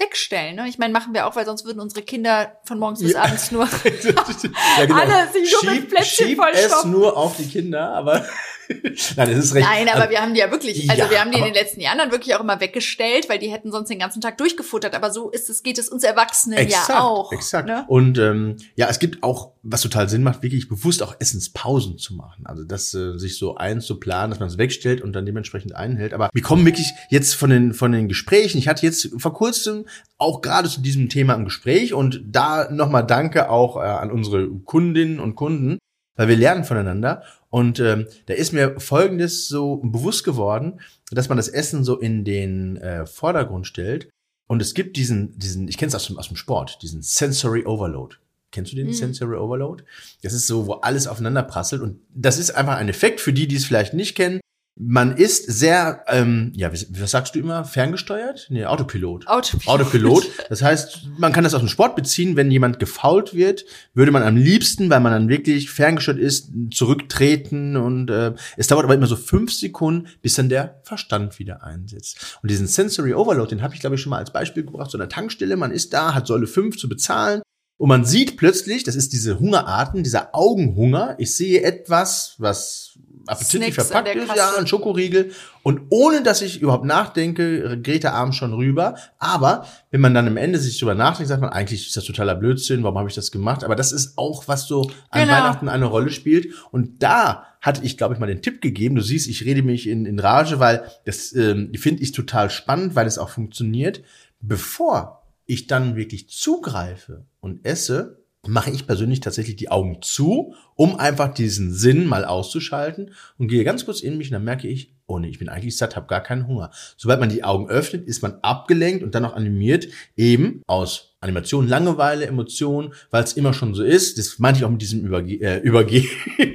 wegstellen. 0.00 0.56
Ne? 0.56 0.68
Ich 0.68 0.78
meine, 0.78 0.92
machen 0.92 1.14
wir 1.14 1.26
auch, 1.26 1.36
weil 1.36 1.44
sonst 1.44 1.64
würden 1.64 1.78
unsere 1.78 2.02
Kinder 2.02 2.58
von 2.64 2.78
morgens 2.78 3.00
bis 3.00 3.12
ja. 3.12 3.22
abends 3.22 3.52
nur 3.52 3.66
ja, 3.84 4.86
genau. 4.86 4.96
alle 5.00 5.30
sich 5.30 5.54
nur 5.62 5.72
mit 5.72 5.88
Plätzchen 5.88 6.28
schieb 6.28 6.40
es 6.52 6.84
nur 6.84 7.16
auf 7.16 7.36
die 7.36 7.46
Kinder, 7.46 7.90
aber 7.90 8.26
Nein, 9.16 9.30
das 9.34 9.44
ist 9.46 9.54
recht. 9.54 9.66
Nein, 9.66 9.88
aber 9.88 10.10
wir 10.10 10.20
haben 10.20 10.34
die 10.34 10.40
ja 10.40 10.50
wirklich, 10.50 10.88
also 10.88 11.02
ja, 11.02 11.10
wir 11.10 11.20
haben 11.20 11.32
die 11.32 11.38
in 11.38 11.44
den 11.44 11.54
letzten 11.54 11.80
Jahren 11.80 11.98
dann 11.98 12.12
wirklich 12.12 12.34
auch 12.34 12.40
immer 12.40 12.60
weggestellt, 12.60 13.28
weil 13.28 13.38
die 13.38 13.50
hätten 13.50 13.72
sonst 13.72 13.88
den 13.88 13.98
ganzen 13.98 14.20
Tag 14.20 14.38
durchgefuttert. 14.38 14.94
Aber 14.94 15.10
so 15.10 15.30
ist 15.30 15.50
es, 15.50 15.62
geht 15.62 15.78
es 15.78 15.88
uns 15.88 16.04
Erwachsenen 16.04 16.58
exakt, 16.58 16.88
ja 16.88 17.00
auch. 17.00 17.32
Exakt. 17.32 17.66
Ne? 17.66 17.84
Und 17.88 18.18
ähm, 18.18 18.56
ja, 18.76 18.88
es 18.88 18.98
gibt 18.98 19.22
auch, 19.22 19.52
was 19.62 19.82
total 19.82 20.08
Sinn 20.08 20.22
macht, 20.22 20.42
wirklich 20.42 20.68
bewusst 20.68 21.02
auch 21.02 21.16
Essenspausen 21.18 21.98
zu 21.98 22.14
machen. 22.14 22.46
Also 22.46 22.64
das 22.64 22.94
äh, 22.94 23.18
sich 23.18 23.36
so 23.36 23.56
einzuplanen, 23.56 24.30
dass 24.30 24.40
man 24.40 24.48
es 24.48 24.58
wegstellt 24.58 25.00
und 25.00 25.12
dann 25.12 25.26
dementsprechend 25.26 25.74
einhält. 25.74 26.14
Aber 26.14 26.30
wir 26.32 26.42
kommen 26.42 26.64
wirklich 26.64 26.92
jetzt 27.08 27.34
von 27.34 27.50
den 27.50 27.74
von 27.74 27.92
den 27.92 28.08
Gesprächen. 28.08 28.58
Ich 28.58 28.68
hatte 28.68 28.86
jetzt 28.86 29.10
vor 29.18 29.32
kurzem 29.32 29.86
auch 30.18 30.42
gerade 30.42 30.68
zu 30.68 30.80
diesem 30.80 31.08
Thema 31.08 31.34
ein 31.34 31.44
Gespräch 31.44 31.94
und 31.94 32.22
da 32.24 32.70
nochmal 32.70 33.06
Danke 33.06 33.50
auch 33.50 33.76
äh, 33.76 33.80
an 33.80 34.10
unsere 34.10 34.48
Kundinnen 34.48 35.18
und 35.18 35.34
Kunden, 35.34 35.78
weil 36.20 36.28
wir 36.28 36.36
lernen 36.36 36.64
voneinander. 36.64 37.22
Und 37.48 37.80
ähm, 37.80 38.06
da 38.26 38.34
ist 38.34 38.52
mir 38.52 38.78
Folgendes 38.78 39.48
so 39.48 39.76
bewusst 39.78 40.22
geworden, 40.22 40.82
dass 41.10 41.30
man 41.30 41.38
das 41.38 41.48
Essen 41.48 41.82
so 41.82 41.98
in 41.98 42.24
den 42.24 42.76
äh, 42.76 43.06
Vordergrund 43.06 43.66
stellt. 43.66 44.10
Und 44.46 44.60
es 44.60 44.74
gibt 44.74 44.98
diesen, 44.98 45.38
diesen, 45.38 45.66
ich 45.66 45.78
kenne 45.78 45.88
es 45.88 45.94
aus 45.94 46.08
dem, 46.08 46.18
aus 46.18 46.28
dem 46.28 46.36
Sport, 46.36 46.82
diesen 46.82 47.00
Sensory 47.00 47.64
Overload. 47.64 48.16
Kennst 48.50 48.72
du 48.72 48.76
den 48.76 48.88
mhm. 48.88 48.92
Sensory 48.92 49.38
Overload? 49.38 49.82
Das 50.22 50.34
ist 50.34 50.46
so, 50.46 50.66
wo 50.66 50.74
alles 50.74 51.06
aufeinander 51.06 51.42
prasselt. 51.42 51.80
Und 51.80 52.00
das 52.14 52.38
ist 52.38 52.50
einfach 52.50 52.76
ein 52.76 52.90
Effekt 52.90 53.22
für 53.22 53.32
die, 53.32 53.48
die 53.48 53.56
es 53.56 53.64
vielleicht 53.64 53.94
nicht 53.94 54.14
kennen 54.14 54.40
man 54.76 55.16
ist 55.16 55.44
sehr, 55.50 56.04
ähm, 56.08 56.52
ja, 56.54 56.72
was 56.72 57.10
sagst 57.10 57.34
du 57.34 57.38
immer, 57.38 57.64
ferngesteuert? 57.64 58.46
Nee, 58.48 58.64
Autopilot. 58.64 59.26
Autopilot. 59.26 59.68
Autopilot. 59.68 60.30
Das 60.48 60.62
heißt, 60.62 61.08
man 61.18 61.32
kann 61.32 61.44
das 61.44 61.54
aus 61.54 61.60
dem 61.60 61.68
Sport 61.68 61.94
beziehen, 61.94 62.34
wenn 62.34 62.50
jemand 62.50 62.80
gefault 62.80 63.34
wird, 63.34 63.64
würde 63.94 64.10
man 64.10 64.22
am 64.22 64.36
liebsten, 64.36 64.90
weil 64.90 65.00
man 65.00 65.12
dann 65.12 65.28
wirklich 65.28 65.70
ferngesteuert 65.70 66.18
ist, 66.18 66.50
zurücktreten 66.72 67.76
und 67.76 68.10
äh, 68.10 68.34
es 68.56 68.66
dauert 68.66 68.84
aber 68.84 68.94
immer 68.94 69.06
so 69.06 69.16
fünf 69.16 69.52
Sekunden, 69.52 70.08
bis 70.22 70.34
dann 70.34 70.48
der 70.48 70.80
Verstand 70.82 71.38
wieder 71.38 71.62
einsetzt. 71.62 72.38
Und 72.42 72.50
diesen 72.50 72.66
Sensory 72.66 73.14
Overload, 73.14 73.50
den 73.50 73.62
habe 73.62 73.74
ich 73.74 73.80
glaube 73.80 73.96
ich 73.96 74.02
schon 74.02 74.10
mal 74.10 74.18
als 74.18 74.32
Beispiel 74.32 74.64
gebracht, 74.64 74.90
so 74.90 74.98
eine 74.98 75.08
Tankstelle, 75.08 75.56
man 75.56 75.70
ist 75.70 75.92
da, 75.92 76.14
hat 76.14 76.26
Säule 76.26 76.46
5 76.46 76.76
zu 76.76 76.88
bezahlen, 76.88 77.42
und 77.80 77.88
man 77.88 78.04
sieht 78.04 78.36
plötzlich, 78.36 78.84
das 78.84 78.94
ist 78.94 79.14
diese 79.14 79.40
Hungerarten, 79.40 80.02
dieser 80.02 80.34
Augenhunger. 80.34 81.14
Ich 81.16 81.34
sehe 81.34 81.62
etwas, 81.62 82.34
was 82.36 82.89
appetitlich 83.30 83.74
Snacks 83.74 83.88
verpackt 83.88 84.16
ist, 84.16 84.36
ja, 84.36 84.52
ein 84.58 84.66
Schokoriegel. 84.66 85.32
Und 85.62 85.82
ohne 85.90 86.22
dass 86.22 86.42
ich 86.42 86.60
überhaupt 86.60 86.84
nachdenke, 86.84 87.78
geht 87.78 88.02
der 88.02 88.14
Arm 88.14 88.32
schon 88.32 88.52
rüber. 88.52 88.96
Aber 89.18 89.66
wenn 89.90 90.00
man 90.00 90.14
dann 90.14 90.26
am 90.26 90.36
Ende 90.36 90.58
sich 90.58 90.78
drüber 90.78 90.94
nachdenkt, 90.94 91.28
sagt 91.28 91.40
man, 91.40 91.50
eigentlich 91.50 91.86
ist 91.86 91.96
das 91.96 92.04
totaler 92.04 92.34
Blödsinn, 92.34 92.82
warum 92.82 92.98
habe 92.98 93.08
ich 93.08 93.14
das 93.14 93.30
gemacht? 93.30 93.64
Aber 93.64 93.76
das 93.76 93.92
ist 93.92 94.18
auch, 94.18 94.48
was 94.48 94.66
so 94.66 94.90
an 95.10 95.22
genau. 95.22 95.32
Weihnachten 95.32 95.68
eine 95.68 95.86
Rolle 95.86 96.10
spielt. 96.10 96.48
Und 96.70 97.02
da 97.02 97.46
hatte 97.60 97.84
ich, 97.84 97.96
glaube 97.96 98.14
ich, 98.14 98.20
mal 98.20 98.26
den 98.26 98.42
Tipp 98.42 98.60
gegeben. 98.60 98.94
Du 98.94 99.02
siehst, 99.02 99.28
ich 99.28 99.44
rede 99.44 99.62
mich 99.62 99.86
in, 99.86 100.06
in 100.06 100.18
Rage, 100.18 100.60
weil 100.60 100.84
das 101.04 101.32
ähm, 101.34 101.72
finde 101.74 102.02
ich 102.02 102.12
total 102.12 102.50
spannend, 102.50 102.94
weil 102.94 103.06
es 103.06 103.18
auch 103.18 103.28
funktioniert. 103.28 104.02
Bevor 104.40 105.22
ich 105.46 105.66
dann 105.66 105.96
wirklich 105.96 106.28
zugreife 106.28 107.24
und 107.40 107.66
esse, 107.66 108.20
mache 108.46 108.70
ich 108.70 108.86
persönlich 108.86 109.20
tatsächlich 109.20 109.56
die 109.56 109.70
Augen 109.70 109.98
zu, 110.00 110.54
um 110.74 110.96
einfach 110.96 111.32
diesen 111.34 111.72
Sinn 111.72 112.06
mal 112.06 112.24
auszuschalten 112.24 113.12
und 113.38 113.48
gehe 113.48 113.64
ganz 113.64 113.84
kurz 113.84 114.00
in 114.00 114.16
mich 114.16 114.28
und 114.28 114.34
dann 114.34 114.44
merke 114.44 114.66
ich, 114.66 114.94
oh 115.06 115.18
nee, 115.18 115.28
ich 115.28 115.38
bin 115.38 115.48
eigentlich 115.48 115.76
satt, 115.76 115.96
habe 115.96 116.06
gar 116.06 116.22
keinen 116.22 116.46
Hunger. 116.46 116.70
Sobald 116.96 117.20
man 117.20 117.28
die 117.28 117.44
Augen 117.44 117.68
öffnet, 117.68 118.06
ist 118.06 118.22
man 118.22 118.38
abgelenkt 118.42 119.02
und 119.02 119.14
dann 119.14 119.24
auch 119.24 119.34
animiert, 119.34 119.88
eben 120.16 120.62
aus 120.66 121.16
Animation, 121.20 121.68
Langeweile, 121.68 122.26
Emotionen, 122.26 122.94
weil 123.10 123.24
es 123.24 123.34
immer 123.34 123.52
schon 123.52 123.74
so 123.74 123.82
ist. 123.82 124.16
Das 124.16 124.38
meinte 124.38 124.60
ich 124.60 124.64
auch 124.64 124.70
mit 124.70 124.80
diesem 124.80 125.04
Überge 125.04 125.34
äh, 125.40 125.58
Übergehen, 125.62 126.08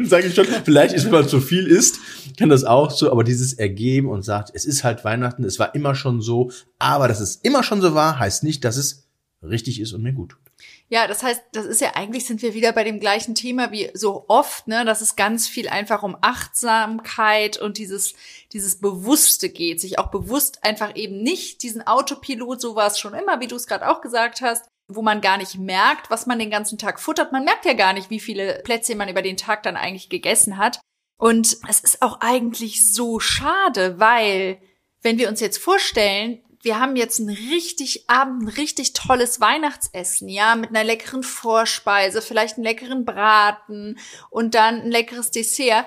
sage 0.04 0.27
ich 0.27 0.34
schon. 0.34 0.46
Vielleicht 0.63 0.96
ist, 0.96 1.06
wenn 1.06 1.12
man 1.12 1.27
zu 1.27 1.39
viel 1.39 1.68
isst, 1.68 2.00
kann 2.38 2.50
das 2.50 2.63
auch 2.63 2.89
so, 2.89 3.12
aber 3.12 3.24
dieses 3.24 3.54
Ergeben 3.54 4.10
und 4.10 4.24
sagt, 4.24 4.50
es 4.54 4.65
ist 4.65 4.84
halt 4.84 5.04
Weihnachten, 5.06 5.44
es 5.44 5.60
war 5.60 5.75
immer 5.75 5.94
schon 5.94 6.22
so, 6.22 6.50
aber 6.80 7.08
dass 7.08 7.20
es 7.20 7.36
immer 7.36 7.62
schon 7.62 7.82
so 7.82 7.94
war, 7.94 8.18
heißt 8.18 8.44
nicht, 8.44 8.63
dass 8.63 8.77
es 8.77 9.08
richtig 9.44 9.80
ist 9.80 9.94
und 9.94 10.01
mir 10.01 10.13
gut 10.13 10.32
tut. 10.32 10.39
Ja, 10.88 11.08
das 11.08 11.24
heißt, 11.24 11.42
das 11.51 11.65
ist 11.65 11.82
ja 11.82 11.96
eigentlich 11.96 12.25
sind 12.25 12.44
wir 12.44 12.54
wieder 12.54 12.72
bei 12.72 12.84
dem 12.84 13.00
gleichen 13.00 13.34
Thema 13.34 13.72
wie 13.72 13.89
so 13.96 14.25
oft, 14.27 14.68
ne, 14.68 14.86
dass 14.86 15.01
es 15.01 15.15
ganz 15.15 15.48
viel 15.48 15.68
einfach 15.68 16.04
um 16.04 16.15
Achtsamkeit 16.22 17.58
und 17.58 17.80
dieses 17.80 18.13
dieses 18.54 18.80
Bewusste 18.80 19.50
geht, 19.50 19.82
sich 19.82 19.98
auch 19.98 20.12
bewusst 20.12 20.63
einfach 20.63 20.96
eben 20.96 21.24
nicht 21.24 21.63
diesen 21.63 21.86
Autopilot, 21.88 22.62
so 22.62 22.75
war 22.75 22.88
es 22.88 23.00
schon 23.00 23.15
immer, 23.15 23.39
wie 23.39 23.48
du 23.48 23.56
es 23.56 23.65
gerade 23.65 23.89
auch 23.89 24.01
gesagt 24.01 24.42
hast, 24.42 24.65
wo 24.88 25.01
man 25.01 25.22
gar 25.22 25.38
nicht 25.38 25.58
merkt, 25.58 26.12
was 26.12 26.27
man 26.27 26.38
den 26.38 26.51
ganzen 26.51 26.77
Tag 26.77 27.00
futtert. 27.00 27.32
Man 27.32 27.46
merkt 27.46 27.65
ja 27.65 27.74
gar 27.74 27.94
nicht, 27.94 28.12
wie 28.12 28.20
viele 28.20 28.62
Plätzchen 28.63 28.98
man 28.98 29.10
über 29.10 29.24
den 29.24 29.38
Tag 29.38 29.63
dann 29.63 29.77
eigentlich 29.77 30.10
gegessen 30.10 30.58
hat. 30.58 30.80
Und 31.18 31.58
es 31.68 31.80
ist 31.80 32.01
auch 32.04 32.20
eigentlich 32.22 32.94
so 32.94 33.20
schade, 33.20 34.00
weil 34.00 34.62
wenn 35.01 35.18
wir 35.18 35.30
uns 35.30 35.39
jetzt 35.39 35.58
vorstellen, 35.58 36.44
wir 36.65 36.79
haben 36.79 36.95
jetzt 36.95 37.19
ein 37.19 37.29
richtig 37.29 38.10
Abend, 38.10 38.43
ein 38.43 38.48
richtig 38.50 38.93
tolles 38.93 39.39
Weihnachtsessen, 39.39 40.27
ja, 40.27 40.55
mit 40.55 40.72
einer 40.72 40.84
leckeren 40.84 41.24
Vorspeise, 41.24 42.22
vielleicht 42.22 42.55
einen 42.55 42.65
leckeren 42.65 43.05
Braten 43.05 43.98
und 44.29 44.55
dann 44.55 44.81
ein 44.81 44.91
leckeres 44.91 45.31
Dessert. 45.31 45.86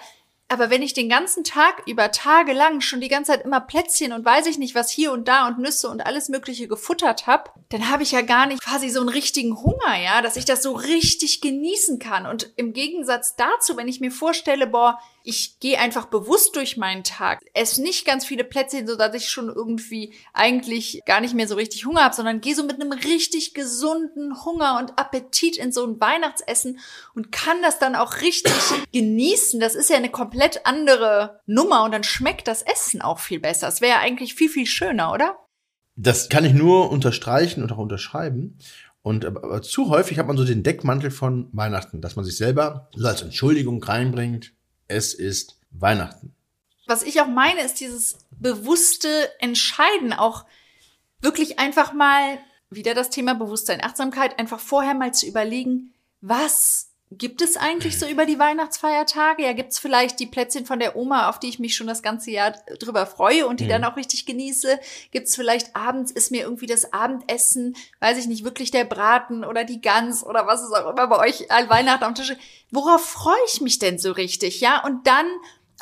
Aber 0.51 0.71
wenn 0.71 0.81
ich 0.81 0.95
den 0.95 1.11
ganzen 1.11 1.45
Tag 1.45 1.83
über 1.87 2.11
Tage 2.11 2.55
lang 2.55 2.81
schon 2.81 3.03
die 3.03 3.09
ganze 3.09 3.33
Zeit 3.33 3.45
immer 3.45 3.61
Plätzchen 3.61 4.15
und 4.15 4.25
weiß 4.25 4.47
ich 4.47 4.57
nicht 4.57 4.75
was 4.75 4.91
hier 4.91 5.13
und 5.13 5.29
da 5.29 5.47
und 5.47 5.59
Nüsse 5.59 5.91
und 5.91 6.01
alles 6.01 6.31
Mögliche 6.31 6.69
gefuttert 6.69 7.27
habe, 7.27 7.51
dann 7.69 7.91
habe 7.91 8.03
ich 8.03 8.13
ja 8.13 8.23
gar 8.23 8.47
nicht 8.47 8.63
quasi 8.63 8.89
so 8.89 9.01
einen 9.01 9.11
richtigen 9.11 9.61
Hunger, 9.61 10.01
ja, 10.03 10.23
dass 10.23 10.37
ich 10.37 10.47
das 10.47 10.63
so 10.63 10.73
richtig 10.73 11.43
genießen 11.43 11.99
kann. 11.99 12.25
Und 12.25 12.51
im 12.57 12.73
Gegensatz 12.73 13.37
dazu, 13.37 13.77
wenn 13.77 13.89
ich 13.89 14.01
mir 14.01 14.11
vorstelle, 14.11 14.67
boah, 14.67 14.99
ich 15.29 15.61
gehe 15.61 15.79
einfach 15.79 16.07
bewusst 16.07 16.57
durch 16.57 16.79
meinen 16.79 17.05
Tag, 17.05 17.45
esse 17.53 17.83
nicht 17.83 18.07
ganz 18.07 18.25
viele 18.25 18.45
Plätzchen, 18.45 18.87
so 18.87 18.97
dass 18.97 19.15
ich 19.15 19.29
schon 19.29 19.49
irgendwie 19.55 20.15
eigentlich 20.33 21.03
gar 21.05 21.21
nicht 21.21 21.35
mehr 21.35 21.47
so 21.47 21.57
richtig 21.57 21.85
Hunger 21.85 22.05
habe, 22.05 22.15
sondern 22.15 22.41
gehe 22.41 22.55
so 22.55 22.65
mit 22.65 22.81
einem 22.81 22.93
richtig 22.93 23.53
gesunden 23.53 24.43
Hunger 24.47 24.79
und 24.79 24.99
Appetit 24.99 25.59
in 25.59 25.71
so 25.71 25.85
ein 25.85 26.01
Weihnachtsessen 26.01 26.81
und 27.15 27.31
kann 27.31 27.61
das 27.61 27.79
dann 27.79 27.95
auch 27.95 28.23
richtig 28.23 28.55
genießen. 28.95 29.61
Das 29.61 29.75
ist 29.75 29.91
ja 29.91 29.97
eine 29.97 30.11
komplett 30.39 30.67
andere 30.67 31.41
Nummer 31.47 31.85
und 31.85 31.93
dann 31.93 32.05
schmeckt 32.05 32.47
das 32.47 32.63
Essen 32.63 33.03
auch 33.03 33.19
viel 33.19 33.41
besser. 33.41 33.67
Es 33.67 33.81
wäre 33.81 33.93
ja 33.93 34.01
eigentlich 34.01 34.35
viel, 34.35 34.49
viel 34.49 34.67
schöner, 34.67 35.13
oder? 35.13 35.37
Das 35.97 36.29
kann 36.29 36.45
ich 36.45 36.53
nur 36.53 36.91
unterstreichen 36.91 37.63
und 37.63 37.73
auch 37.73 37.79
unterschreiben. 37.79 38.57
Und 39.03 39.25
aber, 39.25 39.43
aber 39.43 39.63
zu 39.63 39.89
häufig 39.89 40.19
hat 40.19 40.29
man 40.29 40.37
so 40.37 40.45
den 40.45 40.63
Deckmantel 40.63 41.11
von 41.11 41.49
Weihnachten, 41.53 42.01
dass 42.01 42.15
man 42.15 42.25
sich 42.25 42.37
selber 42.37 42.89
so 42.95 43.07
als 43.07 43.23
Entschuldigung 43.23 43.83
reinbringt 43.83 44.53
es 44.87 45.13
ist 45.13 45.61
Weihnachten. 45.71 46.35
Was 46.87 47.03
ich 47.03 47.21
auch 47.21 47.27
meine, 47.27 47.63
ist 47.63 47.81
dieses 47.81 48.19
bewusste 48.31 49.09
Entscheiden, 49.39 50.13
auch 50.15 50.47
wirklich 51.21 51.59
einfach 51.59 51.93
mal, 51.93 52.39
wieder 52.71 52.95
das 52.95 53.11
Thema 53.11 53.35
Bewusstsein, 53.35 53.83
Achtsamkeit, 53.83 54.39
einfach 54.39 54.61
vorher 54.61 54.95
mal 54.95 55.13
zu 55.13 55.27
überlegen, 55.27 55.93
was 56.21 56.88
gibt 57.11 57.41
es 57.41 57.57
eigentlich 57.57 57.99
so 57.99 58.07
über 58.07 58.27
die 58.27 58.39
Weihnachtsfeiertage? 58.39 59.43
Ja, 59.43 59.53
gibt 59.55 59.73
es 59.73 59.79
vielleicht 59.79 60.21
die 60.21 60.27
Plätzchen 60.27 60.67
von 60.67 60.79
der 60.79 60.95
Oma, 60.95 61.29
auf 61.29 61.39
die 61.39 61.49
ich 61.49 61.59
mich 61.59 61.75
schon 61.75 61.87
das 61.87 62.03
ganze 62.03 62.31
Jahr 62.31 62.53
drüber 62.79 63.07
freue 63.07 63.47
und 63.47 63.61
die 63.61 63.65
mhm. 63.65 63.71
dann 63.71 63.85
auch 63.85 63.97
richtig 63.97 64.27
genieße? 64.27 64.79
Gibt 65.11 65.29
es 65.29 65.35
vielleicht 65.35 65.75
abends, 65.75 66.13
ist 66.13 66.31
mir 66.31 66.43
irgendwie 66.43 66.67
das 66.67 66.93
Abendessen, 66.93 67.77
weiß 68.01 68.19
ich 68.19 68.27
nicht, 68.27 68.45
wirklich 68.45 68.71
der 68.71 68.85
Braten 68.85 69.45
oder 69.45 69.65
die 69.65 69.81
Gans 69.81 70.25
oder 70.25 70.47
was 70.47 70.63
ist 70.63 70.73
auch 70.73 70.91
immer 70.91 71.07
bei 71.07 71.19
euch 71.19 71.51
an 71.51 71.71
Weihnachten 71.71 72.05
am 72.05 72.15
Tisch? 72.15 72.35
Worauf 72.71 73.05
freue 73.05 73.35
ich 73.47 73.63
mich 73.63 73.79
denn 73.79 73.99
so 73.99 74.13
richtig? 74.13 74.61
Ja, 74.61 74.85
und 74.85 75.07
dann 75.07 75.27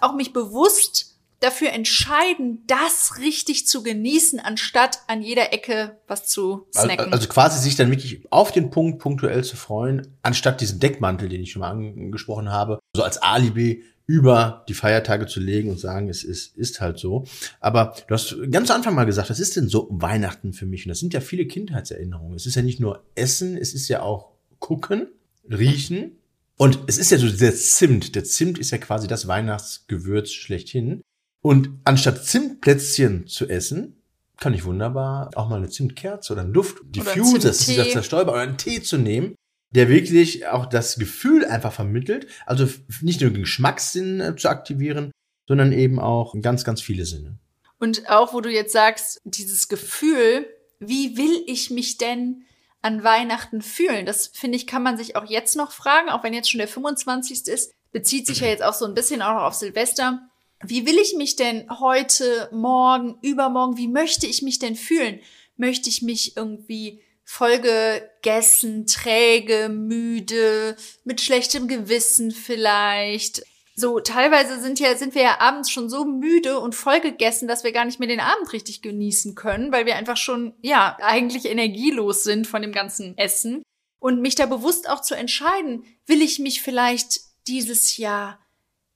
auch 0.01 0.15
mich 0.15 0.33
bewusst 0.33 1.16
dafür 1.41 1.73
entscheiden, 1.73 2.63
das 2.67 3.19
richtig 3.19 3.67
zu 3.67 3.83
genießen, 3.83 4.41
anstatt 4.41 5.01
an 5.07 5.23
jeder 5.23 5.53
Ecke 5.53 5.99
was 6.07 6.27
zu 6.27 6.67
snacken. 6.75 7.13
Also 7.13 7.29
quasi 7.29 7.61
sich 7.61 7.77
dann 7.77 7.91
wirklich 7.91 8.21
auf 8.31 8.53
den 8.53 8.71
Punkt 8.71 8.99
punktuell 8.99 9.45
zu 9.45 9.57
freuen, 9.57 10.07
anstatt 10.23 10.61
diesen 10.61 10.81
Deckmantel, 10.81 11.29
den 11.29 11.43
ich 11.43 11.53
schon 11.53 11.61
mal 11.61 11.71
angesprochen 11.71 12.51
habe, 12.51 12.79
so 12.95 13.03
als 13.03 13.19
Alibi 13.19 13.85
über 14.07 14.65
die 14.69 14.75
Feiertage 14.75 15.27
zu 15.27 15.41
legen 15.41 15.69
und 15.69 15.81
sagen, 15.81 16.09
es 16.09 16.23
ist, 16.23 16.57
ist 16.57 16.81
halt 16.81 16.99
so. 16.99 17.27
Aber 17.61 17.95
du 18.07 18.15
hast 18.15 18.37
ganz 18.51 18.69
zu 18.69 18.75
Anfang 18.75 18.95
mal 18.95 19.05
gesagt, 19.05 19.31
was 19.31 19.41
ist 19.41 19.57
denn 19.57 19.69
so 19.69 19.89
Weihnachten 19.91 20.53
für 20.53 20.65
mich? 20.65 20.87
Und 20.87 20.91
das 20.91 21.01
sind 21.01 21.13
ja 21.13 21.21
viele 21.21 21.47
Kindheitserinnerungen. 21.47 22.37
Es 22.37 22.47
ist 22.47 22.55
ja 22.55 22.63
nicht 22.63 22.79
nur 22.79 23.05
Essen, 23.17 23.57
es 23.57 23.75
ist 23.75 23.89
ja 23.89 24.03
auch 24.03 24.31
Gucken, 24.61 25.09
Riechen. 25.51 26.13
Und 26.57 26.79
es 26.87 26.99
ist 26.99 27.11
ja 27.11 27.19
so 27.19 27.29
der 27.29 27.55
Zimt. 27.55 28.15
Der 28.15 28.25
Zimt 28.25 28.59
ist 28.59 28.71
ja 28.71 28.79
quasi 28.79 29.09
das 29.09 29.27
Weihnachtsgewürz 29.27 30.31
schlechthin. 30.31 31.03
Und 31.47 31.71
anstatt 31.85 32.25
Zimtplätzchen 32.25 33.29
zu 33.29 33.49
essen, 33.49 34.03
kann 34.37 34.53
ich 34.53 34.65
wunderbar 34.65 35.31
auch 35.37 35.49
mal 35.49 35.59
eine 35.59 35.69
Zimtkerze 35.69 36.33
oder 36.33 36.43
einen 36.43 36.53
Duft, 36.53 36.79
Diffuser, 36.87 37.39
das 37.39 37.61
ist 37.61 37.69
dieser 37.69 37.89
Zerstäuber, 37.89 38.33
oder 38.33 38.41
einen 38.41 38.59
Tee 38.59 38.83
zu 38.83 38.99
nehmen, 38.99 39.37
der 39.71 39.89
wirklich 39.89 40.49
auch 40.49 40.67
das 40.67 40.99
Gefühl 40.99 41.45
einfach 41.45 41.73
vermittelt. 41.73 42.27
Also 42.47 42.69
nicht 43.01 43.21
nur 43.21 43.31
den 43.31 43.43
Geschmackssinn 43.43 44.21
äh, 44.21 44.35
zu 44.35 44.49
aktivieren, 44.49 45.13
sondern 45.47 45.71
eben 45.71 46.01
auch 46.01 46.35
ganz, 46.43 46.65
ganz 46.65 46.83
viele 46.83 47.05
Sinne. 47.05 47.39
Und 47.79 48.11
auch, 48.11 48.35
wo 48.35 48.41
du 48.41 48.51
jetzt 48.51 48.73
sagst, 48.73 49.21
dieses 49.23 49.69
Gefühl, 49.69 50.49
wie 50.81 51.17
will 51.17 51.45
ich 51.47 51.71
mich 51.71 51.97
denn 51.97 52.43
an 52.83 53.05
Weihnachten 53.05 53.63
fühlen? 53.63 54.05
Das 54.05 54.33
finde 54.35 54.57
ich, 54.57 54.67
kann 54.67 54.83
man 54.83 54.97
sich 54.97 55.15
auch 55.15 55.27
jetzt 55.27 55.55
noch 55.55 55.71
fragen, 55.71 56.09
auch 56.09 56.25
wenn 56.25 56.35
jetzt 56.35 56.51
schon 56.51 56.59
der 56.59 56.67
25. 56.67 57.47
ist, 57.47 57.73
bezieht 57.93 58.27
sich 58.27 58.41
ja 58.41 58.49
jetzt 58.49 58.65
auch 58.65 58.75
so 58.75 58.85
ein 58.85 58.95
bisschen 58.95 59.23
auch 59.23 59.35
noch 59.35 59.43
auf 59.43 59.55
Silvester 59.55 60.29
wie 60.65 60.87
will 60.87 60.99
ich 60.99 61.15
mich 61.15 61.37
denn 61.37 61.67
heute, 61.81 62.49
morgen, 62.53 63.19
übermorgen, 63.23 63.77
wie 63.77 63.89
möchte 63.89 64.27
ich 64.27 64.43
mich 64.43 64.59
denn 64.59 64.77
fühlen? 64.77 65.21
Möchte 65.57 65.89
ich 65.89 66.03
mich 66.03 66.37
irgendwie 66.37 67.03
vollgegessen, 67.25 68.87
träge, 68.87 69.69
müde, 69.69 70.77
mit 71.05 71.21
schlechtem 71.21 71.69
Gewissen 71.69 72.31
vielleicht? 72.31 73.43
So, 73.75 74.01
teilweise 74.01 74.59
sind 74.59 74.81
ja, 74.81 74.97
sind 74.97 75.15
wir 75.15 75.23
ja 75.23 75.41
abends 75.41 75.71
schon 75.71 75.91
so 75.91 76.07
müde 76.07 76.61
und 76.61 76.75
vollgegessen, 76.75 77.47
dass 77.47 77.63
wir 77.63 77.73
gar 77.73 77.85
nicht 77.85 77.99
mehr 77.99 78.09
den 78.09 78.21
Abend 78.21 78.51
richtig 78.55 78.81
genießen 78.81 79.35
können, 79.35 79.71
weil 79.71 79.85
wir 79.85 79.97
einfach 79.97 80.17
schon, 80.17 80.55
ja, 80.63 80.97
eigentlich 81.03 81.45
energielos 81.45 82.25
sind 82.25 82.47
von 82.47 82.63
dem 82.63 82.73
ganzen 82.73 83.19
Essen. 83.19 83.63
Und 83.99 84.23
mich 84.23 84.35
da 84.35 84.47
bewusst 84.47 84.89
auch 84.89 85.03
zu 85.03 85.15
entscheiden, 85.15 85.85
will 86.07 86.23
ich 86.23 86.39
mich 86.39 86.63
vielleicht 86.63 87.21
dieses 87.49 87.99
Jahr 87.99 88.46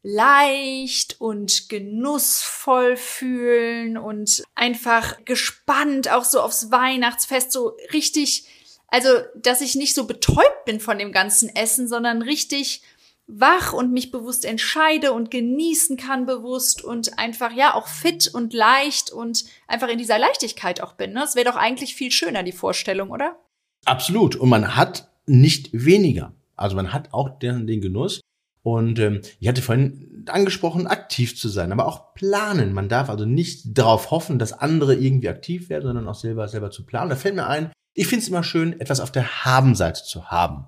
leicht 0.03 1.21
und 1.21 1.69
genussvoll 1.69 2.97
fühlen 2.97 3.99
und 3.99 4.43
einfach 4.55 5.25
gespannt 5.25 6.11
auch 6.11 6.25
so 6.25 6.41
aufs 6.41 6.71
Weihnachtsfest, 6.71 7.53
so 7.53 7.77
richtig, 7.93 8.47
also, 8.89 9.09
dass 9.37 9.61
ich 9.61 9.75
nicht 9.75 9.95
so 9.95 10.07
betäubt 10.07 10.65
bin 10.65 10.81
von 10.81 10.99
dem 10.99 11.13
ganzen 11.13 11.55
Essen, 11.55 11.87
sondern 11.87 12.23
richtig 12.23 12.83
wach 13.27 13.73
und 13.73 13.93
mich 13.93 14.11
bewusst 14.11 14.45
entscheide 14.45 15.13
und 15.13 15.31
genießen 15.31 15.97
kann 15.97 16.27
bewusst 16.27 16.83
und 16.83 17.19
einfach 17.19 17.53
ja 17.53 17.75
auch 17.75 17.87
fit 17.87 18.29
und 18.33 18.53
leicht 18.53 19.11
und 19.11 19.45
einfach 19.69 19.89
in 19.89 19.99
dieser 19.99 20.19
Leichtigkeit 20.19 20.81
auch 20.81 20.95
bin. 20.95 21.13
Ne? 21.13 21.21
Das 21.21 21.37
wäre 21.37 21.49
doch 21.49 21.57
eigentlich 21.57 21.95
viel 21.95 22.11
schöner, 22.11 22.43
die 22.43 22.53
Vorstellung, 22.53 23.11
oder? 23.11 23.39
Absolut. 23.85 24.37
Und 24.37 24.49
man 24.49 24.77
hat 24.77 25.09
nicht 25.27 25.71
weniger. 25.73 26.33
Also 26.57 26.77
man 26.77 26.93
hat 26.93 27.13
auch 27.15 27.39
den, 27.39 27.67
den 27.67 27.81
Genuss. 27.81 28.21
Und 28.63 28.99
ähm, 28.99 29.21
ich 29.39 29.49
hatte 29.49 29.63
vorhin 29.63 30.25
angesprochen, 30.27 30.87
aktiv 30.87 31.37
zu 31.37 31.49
sein, 31.49 31.73
aber 31.73 31.87
auch 31.87 32.15
planen. 32.15 32.73
Man 32.73 32.89
darf 32.89 33.09
also 33.09 33.25
nicht 33.25 33.79
darauf 33.79 34.11
hoffen, 34.11 34.39
dass 34.39 34.53
andere 34.53 34.95
irgendwie 34.95 35.29
aktiv 35.29 35.71
werden, 35.71 35.85
sondern 35.85 36.09
auch 36.09 36.15
selber 36.15 36.47
selber 36.49 36.71
zu 36.71 36.85
planen. 36.85 37.11
Da 37.11 37.17
fällt 37.17 37.37
mir 37.37 37.47
ein, 37.47 37.73
ich 37.95 38.07
finde 38.07 38.23
es 38.23 38.29
immer 38.29 38.43
schön, 38.43 38.79
etwas 38.81 39.01
auf 39.01 39.13
der 39.13 39.45
Haben-Seite 39.45 40.03
zu 40.05 40.27
haben. 40.27 40.67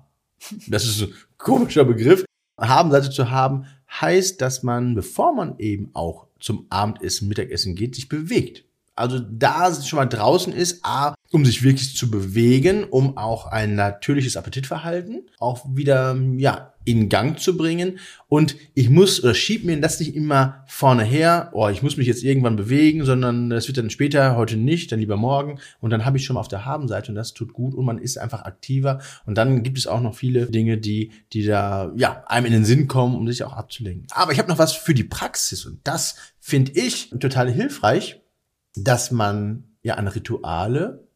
Das 0.67 0.85
ist 0.85 1.01
ein 1.01 1.13
komischer 1.37 1.85
Begriff. 1.85 2.25
Haben-Seite 2.59 3.09
zu 3.09 3.29
haben 3.31 3.65
heißt, 3.89 4.41
dass 4.41 4.63
man, 4.63 4.95
bevor 4.95 5.33
man 5.33 5.59
eben 5.59 5.91
auch 5.93 6.27
zum 6.39 6.65
Abendessen, 6.69 7.27
Mittagessen 7.27 7.75
geht, 7.75 7.95
sich 7.95 8.09
bewegt. 8.09 8.65
Also 8.95 9.19
da 9.19 9.73
schon 9.73 9.97
mal 9.97 10.05
draußen 10.05 10.53
ist, 10.53 10.85
a, 10.85 11.15
um 11.31 11.45
sich 11.45 11.63
wirklich 11.63 11.95
zu 11.95 12.11
bewegen, 12.11 12.83
um 12.83 13.17
auch 13.17 13.47
ein 13.47 13.73
natürliches 13.73 14.37
Appetitverhalten 14.37 15.27
auch 15.39 15.65
wieder, 15.67 16.15
ja, 16.37 16.73
in 16.85 17.09
Gang 17.09 17.39
zu 17.39 17.57
bringen. 17.57 17.99
Und 18.27 18.55
ich 18.73 18.89
muss 18.89 19.23
oder 19.23 19.33
schieb 19.33 19.63
mir 19.63 19.79
das 19.79 19.99
nicht 19.99 20.15
immer 20.15 20.63
vorne 20.67 21.03
her, 21.03 21.49
oh, 21.53 21.69
ich 21.69 21.81
muss 21.81 21.97
mich 21.97 22.07
jetzt 22.07 22.23
irgendwann 22.23 22.55
bewegen, 22.55 23.05
sondern 23.05 23.51
es 23.51 23.67
wird 23.67 23.77
dann 23.77 23.89
später, 23.89 24.35
heute 24.35 24.57
nicht, 24.57 24.91
dann 24.91 24.99
lieber 24.99 25.17
morgen. 25.17 25.59
Und 25.79 25.89
dann 25.91 26.05
habe 26.05 26.17
ich 26.17 26.25
schon 26.25 26.35
mal 26.35 26.41
auf 26.41 26.47
der 26.47 26.65
Habenseite 26.65 27.11
und 27.11 27.15
das 27.15 27.33
tut 27.33 27.53
gut 27.53 27.73
und 27.73 27.85
man 27.85 27.97
ist 27.97 28.17
einfach 28.17 28.43
aktiver. 28.43 28.99
Und 29.25 29.37
dann 29.37 29.63
gibt 29.63 29.77
es 29.77 29.87
auch 29.87 30.01
noch 30.01 30.15
viele 30.15 30.47
Dinge, 30.47 30.77
die, 30.77 31.11
die 31.31 31.45
da, 31.45 31.91
ja, 31.95 32.23
einem 32.27 32.47
in 32.47 32.53
den 32.53 32.65
Sinn 32.65 32.87
kommen, 32.87 33.15
um 33.15 33.27
sich 33.27 33.43
auch 33.43 33.53
abzulenken. 33.53 34.07
Aber 34.11 34.31
ich 34.31 34.39
habe 34.39 34.49
noch 34.49 34.57
was 34.59 34.73
für 34.73 34.93
die 34.93 35.03
Praxis 35.03 35.65
und 35.65 35.79
das 35.83 36.15
finde 36.39 36.73
ich 36.73 37.09
total 37.19 37.49
hilfreich 37.49 38.19
dass 38.75 39.11
man 39.11 39.75
ja 39.81 39.95
an 39.95 40.07
Rituale 40.07 41.07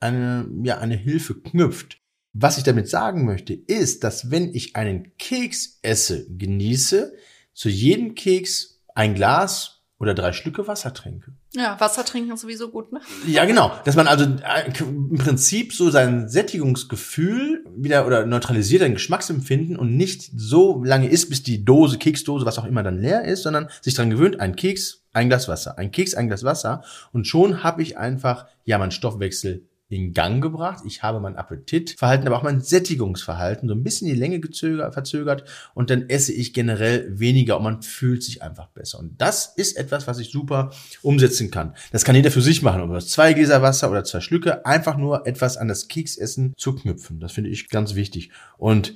eine, 0.00 0.46
ja, 0.62 0.78
eine 0.78 0.96
Hilfe 0.96 1.34
knüpft. 1.34 1.98
Was 2.32 2.58
ich 2.58 2.64
damit 2.64 2.88
sagen 2.88 3.24
möchte, 3.24 3.54
ist, 3.54 4.02
dass 4.04 4.30
wenn 4.30 4.54
ich 4.54 4.76
einen 4.76 5.16
Keks 5.18 5.78
esse, 5.82 6.26
genieße, 6.28 7.14
zu 7.52 7.68
jedem 7.68 8.14
Keks 8.14 8.80
ein 8.94 9.14
Glas 9.14 9.82
oder 9.98 10.14
drei 10.14 10.32
Schlücke 10.32 10.66
Wasser 10.66 10.92
trinke. 10.92 11.32
Ja, 11.52 11.78
Wasser 11.78 12.04
trinken 12.04 12.32
ist 12.32 12.40
sowieso 12.40 12.68
gut, 12.68 12.92
ne? 12.92 13.00
Ja, 13.26 13.44
genau. 13.44 13.72
Dass 13.84 13.94
man 13.94 14.08
also 14.08 14.24
äh, 14.24 14.72
im 14.80 15.16
Prinzip 15.16 15.72
so 15.72 15.90
sein 15.90 16.28
Sättigungsgefühl 16.28 17.64
wieder 17.76 18.04
oder 18.06 18.26
neutralisiert, 18.26 18.82
ein 18.82 18.94
Geschmacksempfinden 18.94 19.76
und 19.76 19.96
nicht 19.96 20.30
so 20.36 20.82
lange 20.82 21.08
isst, 21.08 21.30
bis 21.30 21.44
die 21.44 21.64
Dose, 21.64 21.98
Keksdose, 21.98 22.44
was 22.44 22.58
auch 22.58 22.64
immer 22.64 22.82
dann 22.82 23.00
leer 23.00 23.24
ist, 23.24 23.44
sondern 23.44 23.68
sich 23.80 23.94
daran 23.94 24.10
gewöhnt, 24.10 24.40
ein 24.40 24.56
Keks, 24.56 25.03
ein 25.14 25.28
Glas 25.28 25.48
Wasser, 25.48 25.78
ein 25.78 25.90
Keks, 25.90 26.14
ein 26.14 26.28
Glas 26.28 26.44
Wasser 26.44 26.82
und 27.12 27.26
schon 27.26 27.62
habe 27.62 27.82
ich 27.82 27.96
einfach, 27.96 28.46
ja, 28.64 28.78
mein 28.78 28.90
Stoffwechsel 28.90 29.66
in 29.88 30.12
Gang 30.12 30.42
gebracht. 30.42 30.82
Ich 30.86 31.02
habe 31.02 31.20
mein 31.20 31.36
Appetitverhalten, 31.36 32.26
aber 32.26 32.38
auch 32.38 32.42
mein 32.42 32.60
Sättigungsverhalten 32.60 33.68
so 33.68 33.74
ein 33.74 33.82
bisschen 33.82 34.08
die 34.08 34.14
Länge 34.14 34.40
gezögert, 34.40 34.94
verzögert 34.94 35.44
und 35.74 35.90
dann 35.90 36.08
esse 36.08 36.32
ich 36.32 36.54
generell 36.54 37.18
weniger 37.18 37.58
und 37.58 37.64
man 37.64 37.82
fühlt 37.82 38.22
sich 38.22 38.42
einfach 38.42 38.68
besser. 38.68 38.98
Und 38.98 39.20
das 39.20 39.52
ist 39.56 39.76
etwas, 39.76 40.06
was 40.06 40.18
ich 40.18 40.30
super 40.30 40.70
umsetzen 41.02 41.50
kann. 41.50 41.74
Das 41.92 42.04
kann 42.04 42.16
jeder 42.16 42.30
für 42.30 42.42
sich 42.42 42.62
machen, 42.62 42.80
ob 42.80 43.02
zwei 43.02 43.34
Gläser 43.34 43.62
Wasser 43.62 43.90
oder 43.90 44.04
zwei 44.04 44.20
Schlücke, 44.20 44.64
einfach 44.66 44.96
nur 44.96 45.26
etwas 45.26 45.56
an 45.56 45.68
das 45.68 45.88
Keksessen 45.88 46.54
zu 46.56 46.74
knüpfen. 46.74 47.20
Das 47.20 47.32
finde 47.32 47.50
ich 47.50 47.68
ganz 47.68 47.94
wichtig. 47.94 48.30
Und 48.56 48.94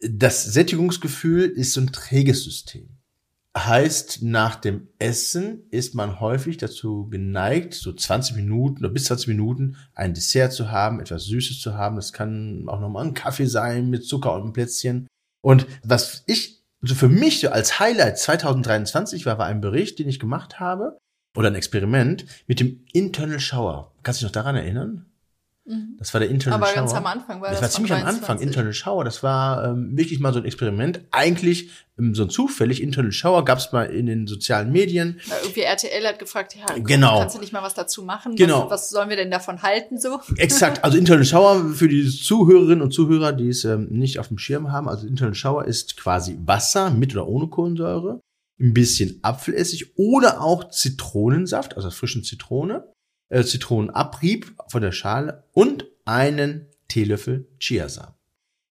das 0.00 0.44
Sättigungsgefühl 0.44 1.44
ist 1.44 1.72
so 1.72 1.80
ein 1.80 1.92
träges 1.92 2.44
System. 2.44 2.99
Heißt, 3.56 4.22
nach 4.22 4.56
dem 4.56 4.88
Essen 4.98 5.64
ist 5.70 5.94
man 5.94 6.20
häufig 6.20 6.56
dazu 6.56 7.08
geneigt, 7.08 7.74
so 7.74 7.92
20 7.92 8.36
Minuten 8.36 8.78
oder 8.84 8.92
bis 8.92 9.04
20 9.04 9.28
Minuten 9.28 9.76
ein 9.94 10.14
Dessert 10.14 10.52
zu 10.52 10.70
haben, 10.70 11.00
etwas 11.00 11.24
Süßes 11.24 11.60
zu 11.60 11.74
haben. 11.74 11.96
Das 11.96 12.12
kann 12.12 12.68
auch 12.68 12.80
nochmal 12.80 13.06
ein 13.06 13.14
Kaffee 13.14 13.46
sein 13.46 13.90
mit 13.90 14.04
Zucker 14.04 14.34
und 14.34 14.48
ein 14.48 14.52
Plätzchen. 14.52 15.08
Und 15.42 15.66
was 15.82 16.22
ich 16.26 16.60
also 16.82 16.94
für 16.94 17.08
mich 17.08 17.40
so 17.40 17.50
als 17.50 17.78
Highlight 17.78 18.18
2023 18.18 19.26
war, 19.26 19.38
war 19.38 19.46
ein 19.46 19.60
Bericht, 19.60 19.98
den 19.98 20.08
ich 20.08 20.18
gemacht 20.18 20.60
habe 20.60 20.98
oder 21.36 21.48
ein 21.48 21.54
Experiment 21.54 22.24
mit 22.46 22.60
dem 22.60 22.84
Internal 22.92 23.40
Shower. 23.40 23.92
Kannst 24.02 24.20
du 24.20 24.26
dich 24.26 24.32
noch 24.32 24.42
daran 24.42 24.56
erinnern? 24.56 25.09
Mhm. 25.70 25.96
Das 25.98 26.12
war 26.12 26.20
der 26.20 26.28
Internal 26.30 26.56
Aber 26.58 26.66
Shower. 26.66 26.74
ganz 26.76 26.94
am 26.94 27.06
Anfang 27.06 27.40
war 27.40 27.50
das. 27.50 27.60
das 27.60 27.70
war 27.70 27.76
ziemlich 27.76 27.92
am 27.92 27.98
Anfang, 27.98 28.36
23. 28.38 28.46
Internal 28.46 28.72
Shower. 28.72 29.04
Das 29.04 29.22
war 29.22 29.64
ähm, 29.64 29.96
wirklich 29.96 30.18
mal 30.20 30.32
so 30.32 30.40
ein 30.40 30.44
Experiment. 30.44 31.00
Eigentlich 31.12 31.70
ähm, 31.98 32.14
so 32.14 32.26
zufällig, 32.26 32.82
Internal 32.82 33.12
Shower 33.12 33.44
gab 33.44 33.58
es 33.58 33.72
mal 33.72 33.84
in 33.84 34.06
den 34.06 34.26
sozialen 34.26 34.72
Medien. 34.72 35.20
Na, 35.28 35.34
irgendwie 35.42 35.60
RTL 35.60 36.06
hat 36.06 36.18
gefragt, 36.18 36.56
ja, 36.56 36.64
komm, 36.66 36.84
Genau. 36.84 37.20
kannst 37.20 37.36
du 37.36 37.40
nicht 37.40 37.52
mal 37.52 37.62
was 37.62 37.74
dazu 37.74 38.02
machen? 38.02 38.34
Genau. 38.36 38.64
Was, 38.64 38.70
was 38.70 38.90
sollen 38.90 39.08
wir 39.08 39.16
denn 39.16 39.30
davon 39.30 39.62
halten 39.62 39.98
so? 39.98 40.20
Exakt, 40.36 40.82
also 40.84 40.98
Internal 40.98 41.24
Shower 41.24 41.70
für 41.72 41.88
die 41.88 42.08
Zuhörerinnen 42.08 42.82
und 42.82 42.92
Zuhörer, 42.92 43.32
die 43.32 43.48
es 43.48 43.64
ähm, 43.64 43.88
nicht 43.90 44.18
auf 44.18 44.28
dem 44.28 44.38
Schirm 44.38 44.72
haben. 44.72 44.88
Also 44.88 45.06
Internal 45.06 45.34
Shower 45.34 45.64
ist 45.64 45.96
quasi 45.96 46.36
Wasser 46.44 46.90
mit 46.90 47.14
oder 47.14 47.28
ohne 47.28 47.46
Kohlensäure, 47.48 48.20
ein 48.60 48.74
bisschen 48.74 49.18
Apfelessig 49.22 49.96
oder 49.96 50.40
auch 50.42 50.68
Zitronensaft, 50.70 51.76
also 51.76 51.90
frischen 51.90 52.24
Zitrone, 52.24 52.84
äh, 53.30 53.42
Zitronenabrieb 53.42 54.52
von 54.68 54.82
der 54.82 54.92
Schale 54.92 55.44
und 55.52 55.86
einen 56.04 56.66
Teelöffel 56.88 57.48
Chiasamen. 57.58 58.14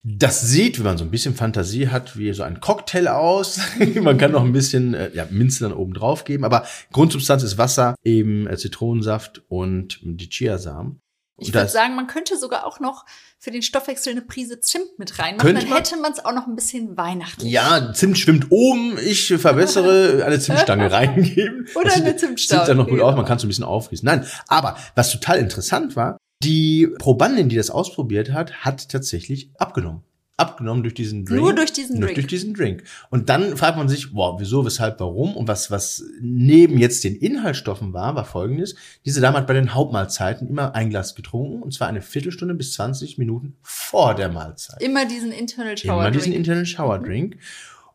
Das 0.04 0.42
sieht, 0.42 0.80
wenn 0.80 0.86
man 0.86 0.98
so 0.98 1.04
ein 1.04 1.12
bisschen 1.12 1.36
Fantasie 1.36 1.90
hat, 1.90 2.18
wie 2.18 2.32
so 2.32 2.44
ein 2.44 2.62
Cocktail 2.62 3.08
aus. 3.08 3.60
man 4.02 4.18
kann 4.18 4.32
noch 4.32 4.44
ein 4.44 4.54
bisschen 4.54 4.94
äh, 4.94 5.12
ja, 5.14 5.28
Minze 5.30 5.66
dann 5.66 5.74
oben 5.74 5.94
drauf 5.94 6.24
geben, 6.24 6.46
aber 6.46 6.66
Grundsubstanz 6.94 7.44
ist 7.44 7.58
Wasser, 7.58 7.96
eben 8.04 8.48
äh, 8.48 8.56
Zitronensaft 8.56 9.44
und 9.50 10.00
die 10.02 10.30
Chiasamen. 10.30 11.02
Ich 11.40 11.54
würde 11.54 11.70
sagen, 11.70 11.96
man 11.96 12.08
könnte 12.08 12.38
sogar 12.38 12.66
auch 12.66 12.80
noch 12.80 13.06
für 13.38 13.52
den 13.52 13.62
Stoffwechsel 13.62 14.12
eine 14.12 14.22
Prise 14.22 14.60
Zimt 14.60 14.98
mit 14.98 15.20
reinmachen. 15.20 15.56
Dann 15.56 15.66
hätte 15.66 15.98
man 15.98 16.12
es 16.12 16.24
auch 16.24 16.34
noch 16.34 16.48
ein 16.48 16.56
bisschen 16.56 16.98
weihnachtlich. 16.98 17.52
Ja, 17.52 17.94
Zimt 17.94 18.18
schwimmt 18.18 18.48
oben. 18.50 18.98
Ich 19.00 19.28
verbessere 19.28 20.24
eine 20.26 20.40
Zimtstange 20.40 20.92
reingeben. 20.92 21.68
Oder 21.76 21.94
eine 21.94 22.16
Zimtstange, 22.16 22.62
Sieht 22.62 22.70
dann 22.70 22.78
noch 22.78 22.88
gut 22.88 23.02
aus. 23.02 23.16
Man 23.16 23.26
kann 23.26 23.38
es 23.38 23.44
ein 23.44 23.48
bisschen 23.48 23.64
aufgießen. 23.64 24.06
Nein, 24.06 24.26
aber 24.48 24.78
was 24.96 25.12
total 25.12 25.40
interessant 25.40 25.96
war, 25.96 26.18
die 26.44 26.88
Probandin, 27.00 27.50
die 27.50 27.58
das 27.58 27.70
ausprobiert 27.70 28.32
hat, 28.32 28.64
hat 28.64 28.90
tatsächlich 28.90 29.52
abgenommen. 29.58 30.04
Abgenommen 30.40 30.84
durch 30.84 30.94
diesen 30.94 31.26
Drink. 31.26 31.42
Nur 31.42 31.54
durch 31.54 31.74
diesen 31.74 31.96
Nur 31.96 32.06
Drink. 32.06 32.16
durch 32.16 32.28
diesen 32.28 32.54
Drink. 32.54 32.84
Und 33.10 33.30
dann 33.30 33.58
fragt 33.58 33.78
man 33.78 33.90
sich, 33.90 34.14
wow, 34.14 34.40
wieso, 34.40 34.66
weshalb, 34.66 35.00
warum? 35.00 35.36
Und 35.36 35.48
was, 35.48 35.70
was 35.70 36.04
neben 36.22 36.78
jetzt 36.78 37.04
den 37.04 37.16
Inhaltsstoffen 37.16 37.94
war, 37.94 38.16
war 38.16 38.26
folgendes. 38.26 38.76
Diese 39.06 39.22
Dame 39.22 39.38
hat 39.38 39.48
bei 39.48 39.54
den 39.54 39.74
Hauptmahlzeiten 39.74 40.48
immer 40.48 40.76
ein 40.76 40.90
Glas 40.90 41.16
getrunken, 41.16 41.62
und 41.62 41.74
zwar 41.74 41.88
eine 41.88 42.02
Viertelstunde 42.02 42.56
bis 42.56 42.74
20 42.74 43.18
Minuten 43.18 43.58
vor 43.62 44.16
der 44.16 44.30
Mahlzeit. 44.30 44.82
Immer 44.82 45.06
diesen 45.06 45.32
Internal 45.32 45.78
Shower 45.78 46.02
Immer 46.02 46.12
diesen 46.12 46.32
Drink. 46.32 46.36
Internal 46.38 46.66
Shower 46.66 47.00
Drink. 47.00 47.38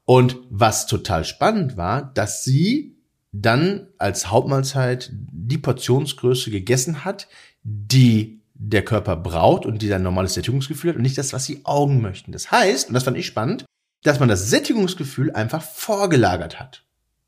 Und 0.05 0.37
was 0.51 0.87
total 0.87 1.25
spannend 1.25 1.77
war, 1.77 2.13
dass 2.13 2.45
sie 2.45 2.95
dann 3.33 3.89
als 3.99 4.31
Hauptmahlzeit 4.31 5.11
die 5.13 5.59
Portionsgröße 5.59 6.51
gegessen 6.51 7.05
hat, 7.05 7.27
die 7.65 8.44
der 8.55 8.85
Körper 8.85 9.17
braucht 9.17 9.67
und 9.67 9.83
die 9.83 9.93
ein 9.93 10.03
normales 10.03 10.35
Sättigungsgefühl 10.35 10.91
hat 10.91 10.97
und 10.97 11.03
nicht 11.03 11.19
das, 11.19 11.33
was 11.33 11.47
die 11.47 11.65
Augen 11.65 12.01
möchten. 12.01 12.33
Das 12.33 12.51
heißt, 12.51 12.89
und 12.89 12.95
das 12.95 13.05
fand 13.05 13.19
ich 13.19 13.27
spannend, 13.27 13.65
dass 14.03 14.21
man 14.21 14.29
das 14.29 14.49
Sättigungsgefühl 14.49 15.33
einfach 15.33 15.63
vorgelagert 15.63 16.61
hat. 16.61 16.85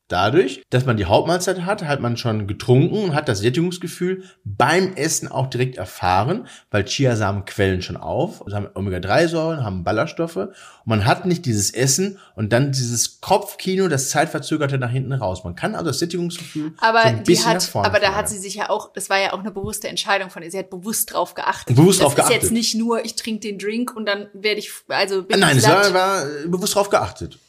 Dadurch, 0.08 0.62
dass 0.70 0.86
man 0.86 0.96
die 0.96 1.06
Hauptmahlzeit 1.06 1.62
hat, 1.62 1.82
hat 1.82 2.00
man 2.00 2.16
schon 2.16 2.46
getrunken 2.46 3.04
und 3.04 3.14
hat 3.14 3.28
das 3.28 3.40
Sättigungsgefühl 3.40 4.22
beim 4.44 4.94
Essen 4.94 5.26
auch 5.26 5.48
direkt 5.48 5.76
erfahren, 5.78 6.46
weil 6.70 6.84
Chiasamen 6.84 7.44
quellen 7.44 7.82
schon 7.82 7.96
auf, 7.96 8.44
also 8.44 8.56
haben 8.56 8.68
Omega-3-Säuren, 8.72 9.64
haben 9.64 9.82
Ballaststoffe 9.82 10.36
und 10.36 10.52
man 10.84 11.06
hat 11.06 11.26
nicht 11.26 11.44
dieses 11.44 11.72
Essen 11.72 12.18
und 12.36 12.52
dann 12.52 12.70
dieses 12.70 13.20
Kopfkino, 13.20 13.88
das 13.88 14.10
zeitverzögerte 14.10 14.78
nach 14.78 14.90
hinten 14.90 15.12
raus. 15.12 15.42
Man 15.42 15.56
kann 15.56 15.74
also 15.74 15.86
das 15.86 15.98
Sättigungsgefühl 15.98 16.72
Aber 16.78 17.02
so 17.02 17.08
ein 17.08 17.16
die 17.16 17.22
bisschen 17.24 17.46
nach 17.46 17.54
hat, 17.56 17.62
vorne 17.64 17.88
aber 17.88 17.98
da 17.98 18.14
hat 18.14 18.28
sie 18.28 18.38
sich 18.38 18.54
ja 18.54 18.70
auch, 18.70 18.92
das 18.92 19.10
war 19.10 19.18
ja 19.18 19.32
auch 19.32 19.40
eine 19.40 19.50
bewusste 19.50 19.88
Entscheidung 19.88 20.30
von 20.30 20.44
ihr. 20.44 20.52
Sie 20.52 20.58
hat 20.58 20.70
bewusst 20.70 21.12
drauf 21.12 21.34
geachtet. 21.34 21.74
Bewusst 21.74 21.98
das 21.98 22.04
drauf 22.04 22.12
ist 22.12 22.16
geachtet. 22.16 22.42
jetzt 22.42 22.52
nicht 22.52 22.76
nur, 22.76 23.04
ich 23.04 23.16
trinke 23.16 23.40
den 23.40 23.58
Drink 23.58 23.96
und 23.96 24.06
dann 24.06 24.28
werde 24.34 24.60
ich, 24.60 24.70
also 24.86 25.24
bin 25.24 25.40
Nein, 25.40 25.56
ich 25.56 25.64
es 25.64 25.68
war, 25.68 25.92
war 25.92 26.24
bewusst 26.46 26.76
drauf 26.76 26.90
geachtet. 26.90 27.40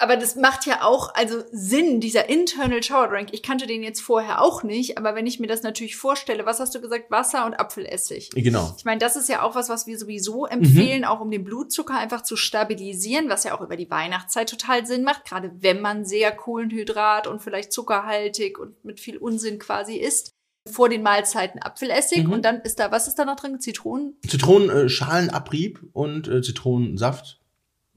Aber 0.00 0.16
das 0.16 0.34
macht 0.34 0.64
ja 0.66 0.82
auch, 0.82 1.14
also 1.14 1.42
Sinn, 1.52 2.00
dieser 2.00 2.28
Internal 2.30 2.82
Shower 2.82 3.08
Drink. 3.08 3.28
Ich 3.32 3.42
kannte 3.42 3.66
den 3.66 3.82
jetzt 3.82 4.00
vorher 4.00 4.40
auch 4.40 4.62
nicht, 4.62 4.96
aber 4.96 5.14
wenn 5.14 5.26
ich 5.26 5.38
mir 5.40 5.46
das 5.46 5.62
natürlich 5.62 5.96
vorstelle, 5.96 6.46
was 6.46 6.58
hast 6.58 6.74
du 6.74 6.80
gesagt? 6.80 7.10
Wasser 7.10 7.44
und 7.44 7.54
Apfelessig. 7.54 8.30
Genau. 8.34 8.74
Ich 8.78 8.86
meine, 8.86 8.98
das 8.98 9.14
ist 9.16 9.28
ja 9.28 9.42
auch 9.42 9.54
was, 9.54 9.68
was 9.68 9.86
wir 9.86 9.98
sowieso 9.98 10.46
Mhm. 10.46 10.52
empfehlen, 10.52 11.04
auch 11.04 11.20
um 11.20 11.30
den 11.30 11.44
Blutzucker 11.44 11.98
einfach 11.98 12.22
zu 12.22 12.36
stabilisieren, 12.36 13.28
was 13.28 13.44
ja 13.44 13.54
auch 13.56 13.60
über 13.60 13.76
die 13.76 13.90
Weihnachtszeit 13.90 14.48
total 14.48 14.86
Sinn 14.86 15.04
macht, 15.04 15.26
gerade 15.26 15.50
wenn 15.60 15.80
man 15.82 16.06
sehr 16.06 16.32
Kohlenhydrat 16.32 17.26
und 17.26 17.42
vielleicht 17.42 17.72
zuckerhaltig 17.72 18.58
und 18.58 18.82
mit 18.84 19.00
viel 19.00 19.18
Unsinn 19.18 19.58
quasi 19.58 19.96
isst. 19.96 20.30
Vor 20.70 20.88
den 20.88 21.02
Mahlzeiten 21.02 21.60
Apfelessig 21.62 22.24
Mhm. 22.24 22.32
und 22.32 22.44
dann 22.44 22.60
ist 22.60 22.78
da, 22.78 22.90
was 22.90 23.06
ist 23.08 23.16
da 23.18 23.24
noch 23.24 23.36
drin? 23.36 23.60
Zitronen? 23.60 24.18
Zitronenschalenabrieb 24.28 25.80
und 25.92 26.28
äh, 26.28 26.42
Zitronensaft. 26.42 27.39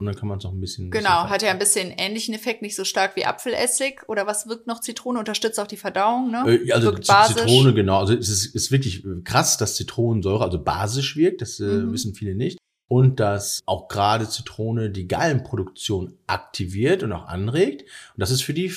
Und 0.04 0.12
dann 0.12 0.20
kann 0.20 0.28
man 0.28 0.36
es 0.38 0.44
noch 0.44 0.52
ein 0.52 0.60
bisschen. 0.60 0.90
Genau, 0.90 1.22
bisschen 1.22 1.30
hat 1.30 1.42
ja 1.42 1.50
ein 1.50 1.58
bisschen 1.58 1.90
ähnlichen 1.90 2.34
Effekt, 2.34 2.60
nicht 2.60 2.76
so 2.76 2.84
stark 2.84 3.16
wie 3.16 3.24
Apfelessig. 3.24 4.02
Oder 4.06 4.26
was 4.26 4.46
wirkt 4.46 4.66
noch 4.66 4.80
Zitrone? 4.80 5.18
Unterstützt 5.18 5.58
auch 5.58 5.66
die 5.66 5.78
Verdauung, 5.78 6.30
ne? 6.30 6.44
Äh, 6.46 6.72
Also 6.72 6.88
wirkt 6.88 7.06
Zitrone, 7.06 7.72
genau. 7.72 8.00
Also 8.00 8.12
es 8.14 8.28
ist, 8.28 8.54
ist 8.54 8.70
wirklich 8.70 9.02
krass, 9.24 9.56
dass 9.56 9.76
Zitronensäure, 9.76 10.44
also 10.44 10.62
basisch 10.62 11.16
wirkt, 11.16 11.40
das 11.40 11.58
äh, 11.60 11.64
Mhm. 11.64 11.92
wissen 11.92 12.14
viele 12.14 12.34
nicht. 12.34 12.58
Und 12.86 13.18
dass 13.18 13.62
auch 13.64 13.88
gerade 13.88 14.28
Zitrone 14.28 14.90
die 14.90 15.08
Gallenproduktion 15.08 16.18
aktiviert 16.26 17.02
und 17.02 17.12
auch 17.12 17.26
anregt. 17.26 17.82
Und 17.82 18.20
das 18.20 18.30
ist 18.30 18.42
für 18.42 18.52
die 18.52 18.68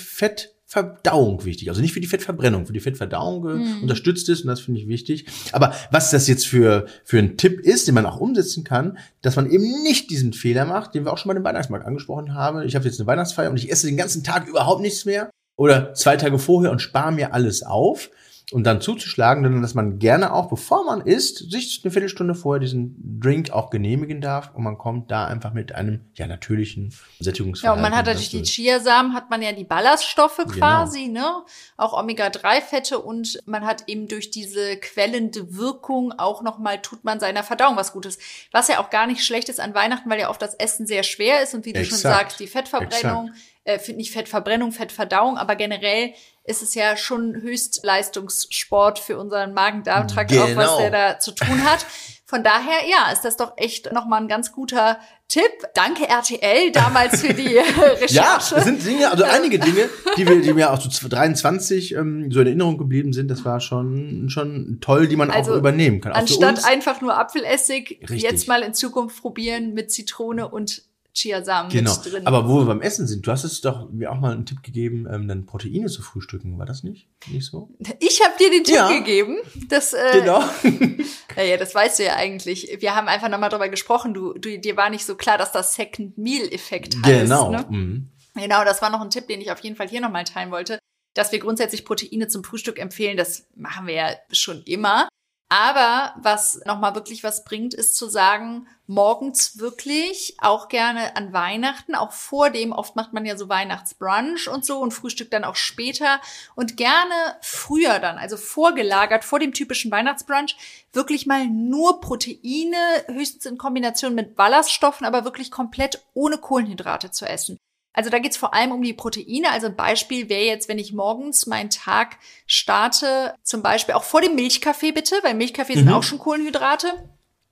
Fettverdauung 0.70 1.46
wichtig. 1.46 1.70
Also 1.70 1.82
nicht 1.82 1.94
für 1.94 2.02
die 2.02 2.08
Fettverbrennung, 2.08 2.66
für 2.66 2.74
die 2.74 2.82
Fettverdauung 2.82 3.44
Mhm. 3.44 3.82
unterstützt 3.84 4.28
es 4.30 4.42
und 4.42 4.48
das 4.48 4.60
finde 4.60 4.82
ich 4.82 4.88
wichtig. 4.88 5.26
Aber 5.54 5.74
was 5.92 6.12
das 6.12 6.28
jetzt 6.28 6.46
für, 6.46 6.86
für 7.06 7.20
ein 7.20 7.38
Tipp 7.38 7.62
ist, 7.62 7.88
den 7.88 7.96
man 7.96 8.06
auch 8.06 8.20
umsetzen 8.20 8.64
kann, 8.66 8.98
dass 9.22 9.38
man 9.38 9.50
eben 9.50 9.84
nicht 9.84 10.10
diesen 10.10 10.34
Fehler 10.34 10.66
macht, 10.66 10.94
den 10.94 11.06
wir 11.06 11.14
auch 11.14 11.18
schon 11.18 11.30
mal 11.30 11.38
im 11.38 11.44
Weihnachtsmarkt 11.46 11.86
angesprochen 11.86 12.34
haben. 12.34 12.62
Ich 12.64 12.76
habe 12.76 12.86
jetzt 12.86 13.00
eine 13.00 13.08
Weihnachtsfeier 13.08 13.50
und 13.50 13.58
ich 13.58 13.72
esse 13.72 13.88
den 13.88 13.98
ganzen 13.98 14.24
Tag 14.24 14.48
überhaupt 14.48 14.82
nichts 14.82 15.06
mehr 15.06 15.30
oder 15.56 15.94
zwei 15.94 16.18
Tage 16.18 16.38
vorher 16.38 16.72
und 16.72 16.82
spare 16.82 17.12
mir 17.14 17.34
alles 17.34 17.64
auf 17.64 18.10
und 18.54 18.64
dann 18.64 18.80
zuzuschlagen, 18.80 19.44
sondern 19.44 19.62
dass 19.62 19.74
man 19.74 20.00
gerne 20.00 20.34
auch, 20.34 20.48
bevor 20.50 20.86
man 20.86 21.02
isst, 21.02 21.52
sich 21.52 21.82
eine 21.84 21.92
Viertelstunde 21.92 22.34
vorher 22.34 22.62
diesen 22.62 23.20
Drink 23.20 23.52
auch 23.52 23.70
genehmigen 23.70 24.22
darf 24.22 24.52
und 24.56 24.64
man 24.64 24.78
kommt 24.78 25.12
da 25.12 25.26
einfach 25.28 25.52
mit 25.54 25.76
einem 25.76 26.00
ja 26.16 26.28
natürlichen 26.28 26.92
Ja, 26.92 27.26
Sättigungsverhalten. 27.26 27.84
und 27.84 27.90
man 27.90 27.98
hat 27.98 28.06
natürlich 28.06 28.30
die 28.30 28.44
Chiasamen, 28.44 29.14
hat 29.14 29.30
man 29.30 29.42
ja 29.42 29.52
die 29.52 29.66
Ballaststoffe 29.66 30.38
Genau. 30.38 30.52
quasi, 30.52 31.08
ne? 31.10 31.44
Auch 31.76 31.92
Omega-3-Fette 31.92 33.00
und 33.00 33.40
man 33.46 33.66
hat 33.66 33.84
eben 33.88 34.08
durch 34.08 34.32
diese 34.32 34.78
quellende 34.78 35.58
Wirkung 35.58 36.14
auch 36.18 36.42
nochmal, 36.42 36.82
tut 36.82 37.04
man 37.04 37.20
seiner 37.20 37.44
Verdauung 37.44 37.76
was 37.76 37.92
Gutes. 37.92 38.18
Was 38.52 38.68
ja 38.70 38.80
auch 38.80 38.90
gar 38.90 39.08
nicht 39.08 39.24
schlecht 39.26 39.50
ist 39.50 39.60
an 39.60 39.74
Weihnachten, 39.74 40.10
weil 40.10 40.20
ja 40.20 40.30
oft 40.30 40.42
das 40.42 40.54
Essen 40.56 40.88
sehr 40.88 41.04
schwer 41.04 41.44
ist 41.44 41.54
und 41.54 41.66
wie 41.66 41.74
du 41.74 41.84
schon 41.84 41.96
Exakt. 41.98 42.18
sagst, 42.18 42.40
die 42.40 42.48
Fettverbrennung, 42.48 43.32
äh, 43.68 43.80
nicht 43.94 44.12
Fettverbrennung, 44.12 44.72
Fettverdauung, 44.72 45.38
aber 45.38 45.56
generell 45.56 46.14
ist 46.44 46.62
es 46.64 46.74
ja 46.74 46.96
schon 46.96 47.36
Höchstleistungssport 47.42 49.00
für 49.00 49.18
unseren 49.18 49.54
Magen-Darm-Trakt, 49.54 50.32
auch 50.34 50.56
was 50.56 50.68
Genau. 50.68 50.78
der 50.80 50.92
da 50.92 51.20
zu 51.20 51.32
tun 51.34 51.64
hat. 51.66 51.86
Von 52.30 52.44
daher, 52.44 52.86
ja, 52.90 53.12
ist 53.14 53.22
das 53.24 53.38
doch 53.38 53.54
echt 53.56 53.94
nochmal 53.94 54.22
ein 54.22 54.28
ganz 54.28 54.52
guter 54.52 55.00
Tipp. 55.30 55.44
Danke 55.74 56.10
RTL 56.10 56.72
damals 56.74 57.22
für 57.22 57.34
die 57.34 57.58
Recherche. 57.58 58.14
Ja, 58.14 58.38
das 58.38 58.64
sind 58.66 58.86
Dinge, 58.86 59.10
also 59.10 59.24
einige 59.24 59.60
Dinge, 59.60 59.90
die 60.18 60.28
wir, 60.28 60.42
die 60.42 60.54
mir 60.54 60.72
auch 60.74 60.82
so 60.82 61.08
23 61.08 61.96
ähm, 61.96 62.30
so 62.32 62.42
in 62.42 62.48
Erinnerung 62.48 62.78
geblieben 62.78 63.14
sind, 63.14 63.30
das 63.30 63.46
war 63.46 63.62
schon, 63.62 64.30
schon 64.30 64.80
toll, 64.82 65.08
die 65.08 65.16
man 65.16 65.32
Also, 65.32 65.54
auch 65.54 65.58
übernehmen 65.58 66.02
kann. 66.02 66.12
Auch 66.14 66.18
Anstatt 66.18 66.66
einfach 66.66 67.00
nur 67.00 67.18
Apfelessig, 67.18 68.00
Richtig. 68.02 68.24
jetzt 68.24 68.48
mal 68.48 68.62
in 68.62 68.74
Zukunft 68.74 69.22
probieren 69.22 69.74
mit 69.74 69.92
Zitrone 69.92 70.50
und 70.50 70.82
Chiasamen 71.18 71.72
Genau. 71.72 71.96
mit 71.96 72.14
drin. 72.14 72.28
Aber 72.28 72.48
wo 72.48 72.60
wir 72.60 72.66
beim 72.66 72.82
Essen 72.82 73.08
sind, 73.08 73.26
du 73.26 73.32
hast 73.32 73.44
es 73.44 73.62
doch 73.62 73.90
mir 73.92 74.12
auch 74.12 74.20
mal 74.20 74.34
einen 74.34 74.46
Tipp 74.46 74.62
gegeben, 74.62 75.08
ähm, 75.12 75.28
dann 75.28 75.46
Proteine 75.48 75.88
zu 75.88 76.02
frühstücken, 76.04 76.60
war 76.60 76.66
das 76.68 76.84
nicht? 76.84 77.08
Nicht 77.28 77.46
so? 77.48 77.70
ich 78.00 78.22
habe 78.24 78.34
dir 78.40 78.52
den 78.52 78.64
Tipp 78.64 78.76
Ja. 78.76 78.92
gegeben. 78.92 79.38
Das, 79.70 79.94
äh, 79.94 80.20
Genau. 80.20 80.44
Naja, 81.36 81.58
das 81.58 81.76
weißt 81.76 82.00
du 82.00 82.04
ja 82.04 82.16
eigentlich. 82.16 82.78
Wir 82.80 82.96
haben 82.96 83.08
einfach 83.08 83.30
nochmal 83.30 83.50
drüber 83.50 83.70
gesprochen. 83.70 84.14
Du, 84.16 84.34
du, 84.34 84.58
dir 84.60 84.76
war 84.76 84.90
nicht 84.90 85.06
so 85.06 85.14
klar, 85.16 85.38
dass 85.38 85.52
das 85.52 85.76
Second 85.76 86.18
Meal-Effekt 86.18 86.96
heißt. 87.06 87.06
genau. 87.24 87.52
Ne? 87.52 87.66
Mhm. 87.70 88.10
Genau, 88.34 88.64
das 88.64 88.82
war 88.82 88.90
noch 88.90 89.02
ein 89.02 89.12
Tipp, 89.12 89.28
den 89.28 89.40
ich 89.42 89.52
auf 89.52 89.60
jeden 89.60 89.76
Fall 89.76 89.88
hier 89.88 90.02
nochmal 90.02 90.24
teilen 90.24 90.50
wollte, 90.52 90.80
dass 91.14 91.32
wir 91.32 91.38
grundsätzlich 91.40 91.86
Proteine 91.86 92.28
zum 92.28 92.44
Frühstück 92.44 92.80
empfehlen. 92.80 93.18
Das 93.18 93.46
machen 93.56 93.86
wir 93.88 93.94
ja 93.94 94.10
schon 94.32 94.64
immer. 94.64 95.08
Aber 95.50 96.14
was 96.18 96.60
nochmal 96.66 96.94
wirklich 96.96 97.24
was 97.24 97.46
bringt, 97.46 97.74
ist 97.74 97.96
zu 97.96 98.10
sagen, 98.10 98.68
morgens 98.86 99.60
wirklich, 99.60 100.36
auch 100.40 100.68
gerne 100.68 101.16
an 101.16 101.32
Weihnachten, 101.32 101.96
auch 101.96 102.12
vor 102.12 102.50
dem, 102.50 102.74
oft 102.74 102.98
macht 102.98 103.14
man 103.14 103.26
ja 103.26 103.38
so 103.38 103.48
Weihnachtsbrunch 103.48 104.50
und 104.50 104.66
so 104.66 104.80
und 104.80 104.94
Frühstück 104.94 105.32
dann 105.32 105.46
auch 105.46 105.56
später 105.56 106.20
und 106.56 106.76
gerne 106.76 107.14
früher 107.42 108.00
dann, 108.00 108.18
also 108.18 108.36
vorgelagert, 108.36 109.24
vor 109.24 109.40
dem 109.40 109.54
typischen 109.54 109.90
Weihnachtsbrunch, 109.90 110.58
wirklich 110.92 111.28
mal 111.28 111.48
nur 111.48 112.02
Proteine, 112.02 113.06
höchstens 113.08 113.46
in 113.46 113.58
Kombination 113.58 114.16
mit 114.16 114.36
Ballaststoffen, 114.36 115.08
aber 115.08 115.24
wirklich 115.24 115.50
komplett 115.50 116.04
ohne 116.14 116.38
Kohlenhydrate 116.38 117.12
zu 117.12 117.26
essen. 117.26 117.58
Also 117.98 118.12
da 118.12 118.20
geht's 118.20 118.38
vor 118.38 118.54
allem 118.54 118.72
um 118.72 118.84
die 118.84 118.94
Proteine. 118.94 119.50
Also 119.52 119.66
ein 119.66 119.76
Beispiel 119.76 120.30
wäre 120.30 120.46
jetzt, 120.46 120.70
wenn 120.70 120.78
ich 120.78 120.94
morgens 120.94 121.48
meinen 121.48 121.72
Tag 121.72 122.18
starte, 122.46 123.34
zum 123.42 123.64
Beispiel 123.64 123.96
auch 123.96 124.04
vor 124.04 124.22
dem 124.22 124.36
Milchkaffee 124.36 124.92
bitte, 124.92 125.16
weil 125.24 125.34
Milchkaffee 125.34 125.74
mhm. 125.74 125.80
sind 125.80 125.94
auch 125.94 126.04
schon 126.04 126.20
Kohlenhydrate. 126.20 126.94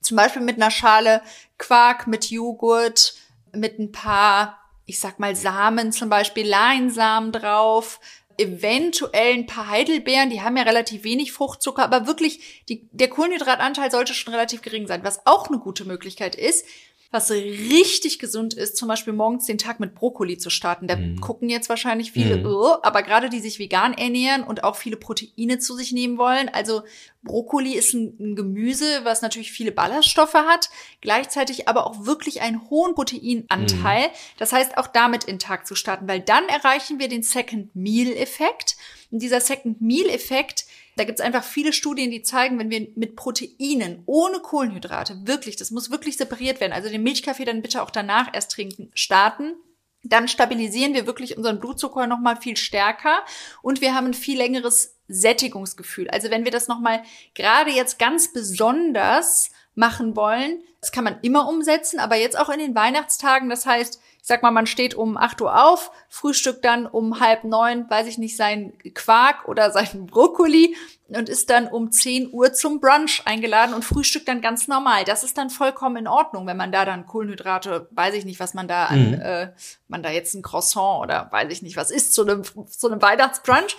Zum 0.01 0.15
Beispiel 0.15 0.43
mit 0.43 0.57
einer 0.57 0.69
Schale 0.69 1.23
Quark, 1.57 2.05
mit 2.05 2.29
Joghurt, 2.29 3.15
mit 3.53 3.79
ein 3.79 3.91
paar, 3.91 4.59
ich 4.85 4.99
sag 4.99 5.17
mal, 5.17 5.35
Samen, 5.35 5.91
zum 5.91 6.09
Beispiel 6.09 6.47
Leinsamen 6.47 7.31
drauf, 7.31 7.99
eventuell 8.37 9.33
ein 9.33 9.47
paar 9.47 9.67
Heidelbeeren, 9.67 10.29
die 10.29 10.41
haben 10.41 10.57
ja 10.57 10.63
relativ 10.63 11.03
wenig 11.03 11.31
Fruchtzucker, 11.31 11.83
aber 11.83 12.05
wirklich, 12.05 12.63
die, 12.69 12.87
der 12.91 13.09
Kohlenhydratanteil 13.09 13.89
sollte 13.89 14.13
schon 14.13 14.31
relativ 14.31 14.61
gering 14.61 14.85
sein. 14.85 15.03
Was 15.03 15.25
auch 15.25 15.47
eine 15.47 15.57
gute 15.57 15.85
Möglichkeit 15.85 16.35
ist, 16.35 16.67
was 17.11 17.31
richtig 17.31 18.19
gesund 18.19 18.53
ist, 18.53 18.77
zum 18.77 18.87
Beispiel 18.87 19.13
morgens 19.13 19.45
den 19.45 19.57
Tag 19.57 19.79
mit 19.79 19.95
Brokkoli 19.95 20.37
zu 20.37 20.49
starten. 20.49 20.87
Da 20.87 20.95
mhm. 20.95 21.21
gucken 21.21 21.49
jetzt 21.49 21.69
wahrscheinlich 21.69 22.11
viele, 22.11 22.37
mhm. 22.37 22.45
oh, 22.45 22.77
aber 22.81 23.03
gerade 23.03 23.29
die 23.29 23.39
sich 23.39 23.59
vegan 23.59 23.93
ernähren 23.93 24.43
und 24.43 24.63
auch 24.63 24.75
viele 24.75 24.97
Proteine 24.97 25.59
zu 25.59 25.75
sich 25.75 25.91
nehmen 25.91 26.17
wollen. 26.17 26.49
Also 26.49 26.83
Brokkoli 27.23 27.73
ist 27.73 27.93
ein, 27.93 28.15
ein 28.19 28.35
Gemüse, 28.35 29.01
was 29.03 29.21
natürlich 29.21 29.51
viele 29.51 29.71
Ballaststoffe 29.71 30.33
hat, 30.33 30.69
gleichzeitig 31.01 31.67
aber 31.67 31.87
auch 31.87 32.05
wirklich 32.05 32.41
einen 32.41 32.69
hohen 32.69 32.95
Proteinanteil. 32.95 34.07
Mhm. 34.07 34.11
Das 34.37 34.51
heißt, 34.51 34.77
auch 34.77 34.87
damit 34.87 35.25
in 35.25 35.35
den 35.35 35.39
Tag 35.39 35.67
zu 35.67 35.75
starten, 35.75 36.07
weil 36.07 36.21
dann 36.21 36.47
erreichen 36.47 36.99
wir 36.99 37.07
den 37.07 37.23
Second 37.23 37.75
Meal 37.75 38.11
Effekt. 38.11 38.75
Und 39.11 39.21
dieser 39.21 39.41
Second 39.41 39.81
Meal 39.81 40.09
Effekt 40.09 40.65
da 40.95 41.03
gibt's 41.03 41.21
einfach 41.21 41.43
viele 41.43 41.73
Studien, 41.73 42.11
die 42.11 42.21
zeigen, 42.21 42.57
wenn 42.57 42.69
wir 42.69 42.87
mit 42.95 43.15
Proteinen, 43.15 44.03
ohne 44.05 44.39
Kohlenhydrate, 44.39 45.21
wirklich, 45.25 45.55
das 45.57 45.71
muss 45.71 45.91
wirklich 45.91 46.17
separiert 46.17 46.59
werden, 46.59 46.73
also 46.73 46.89
den 46.89 47.03
Milchkaffee 47.03 47.45
dann 47.45 47.61
bitte 47.61 47.81
auch 47.81 47.91
danach 47.91 48.33
erst 48.33 48.51
trinken, 48.51 48.91
starten, 48.93 49.55
dann 50.03 50.27
stabilisieren 50.27 50.93
wir 50.93 51.07
wirklich 51.07 51.35
unseren 51.35 51.59
Blutzucker 51.59 52.07
noch 52.07 52.19
mal 52.19 52.37
viel 52.37 52.57
stärker 52.57 53.25
und 53.61 53.81
wir 53.81 53.95
haben 53.95 54.07
ein 54.07 54.13
viel 54.13 54.37
längeres 54.37 54.95
Sättigungsgefühl. 55.07 56.09
Also 56.09 56.29
wenn 56.29 56.45
wir 56.45 56.51
das 56.51 56.67
noch 56.67 56.79
mal 56.79 57.03
gerade 57.33 57.71
jetzt 57.71 57.99
ganz 57.99 58.31
besonders 58.31 59.49
machen 59.73 60.15
wollen, 60.15 60.61
das 60.79 60.91
kann 60.91 61.03
man 61.03 61.19
immer 61.21 61.49
umsetzen, 61.49 61.99
aber 61.99 62.15
jetzt 62.15 62.37
auch 62.37 62.49
in 62.49 62.59
den 62.59 62.75
Weihnachtstagen, 62.75 63.49
das 63.49 63.65
heißt, 63.65 63.99
ich 64.25 64.29
sag 64.29 64.41
mal, 64.41 64.49
man 64.49 64.65
steht 64.65 64.95
um 64.95 65.17
8 65.17 65.39
Uhr 65.41 65.67
auf, 65.67 65.91
Frühstück 66.09 66.63
dann 66.63 66.87
um 66.87 67.19
halb 67.19 67.43
neun, 67.43 67.87
weiß 67.87 68.07
ich 68.07 68.17
nicht, 68.17 68.35
sein 68.35 68.73
Quark 68.95 69.47
oder 69.47 69.69
sein 69.69 70.07
Brokkoli 70.07 70.75
und 71.09 71.29
ist 71.29 71.51
dann 71.51 71.67
um 71.67 71.91
10 71.91 72.33
Uhr 72.33 72.51
zum 72.51 72.79
Brunch 72.79 73.21
eingeladen 73.25 73.75
und 73.75 73.85
frühstückt 73.85 74.27
dann 74.27 74.41
ganz 74.41 74.67
normal. 74.67 75.03
Das 75.03 75.23
ist 75.23 75.37
dann 75.37 75.51
vollkommen 75.51 75.97
in 75.97 76.07
Ordnung, 76.07 76.47
wenn 76.47 76.57
man 76.57 76.71
da 76.71 76.85
dann 76.85 77.05
Kohlenhydrate, 77.05 77.87
weiß 77.91 78.15
ich 78.15 78.25
nicht, 78.25 78.39
was 78.39 78.55
man 78.55 78.67
da 78.67 78.85
an, 78.85 79.11
mhm. 79.11 79.21
äh, 79.21 79.51
man 79.89 80.01
da 80.01 80.09
jetzt 80.09 80.33
ein 80.33 80.41
Croissant 80.41 81.03
oder 81.03 81.27
weiß 81.31 81.51
ich 81.51 81.61
nicht, 81.61 81.77
was 81.77 81.91
ist 81.91 82.15
zu 82.15 82.23
einem, 82.23 82.41
zu 82.67 82.89
einem 82.89 83.03
Weihnachtsbrunch. 83.03 83.77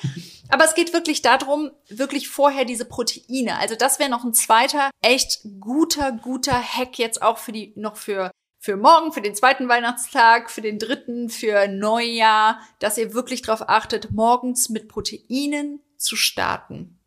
Aber 0.49 0.65
es 0.65 0.77
geht 0.77 0.93
wirklich 0.93 1.23
darum, 1.23 1.73
wirklich 1.89 2.29
vorher 2.29 2.65
diese 2.65 2.85
Proteine. 2.85 3.59
Also 3.59 3.75
das 3.75 3.99
wäre 3.99 4.11
noch 4.11 4.23
ein 4.23 4.33
zweiter, 4.33 4.91
echt 5.03 5.41
guter, 5.59 6.13
guter 6.13 6.63
Hack 6.63 7.01
jetzt 7.01 7.21
auch 7.21 7.39
für 7.39 7.51
die, 7.51 7.73
noch 7.75 7.97
für 7.97 8.31
für 8.59 8.77
morgen, 8.77 9.13
für 9.13 9.21
den 9.21 9.35
zweiten 9.35 9.69
Weihnachtstag, 9.69 10.51
für 10.51 10.61
den 10.63 10.79
dritten, 10.79 11.29
für 11.29 11.69
Neujahr, 11.69 12.61
dass 12.79 12.99
ihr 12.99 13.15
wirklich 13.15 13.43
darauf 13.43 13.69
achtet, 13.69 14.11
morgens 14.11 14.69
mit 14.69 14.89
Proteinen 14.89 15.81
zu 15.97 16.17
starten. 16.17 16.99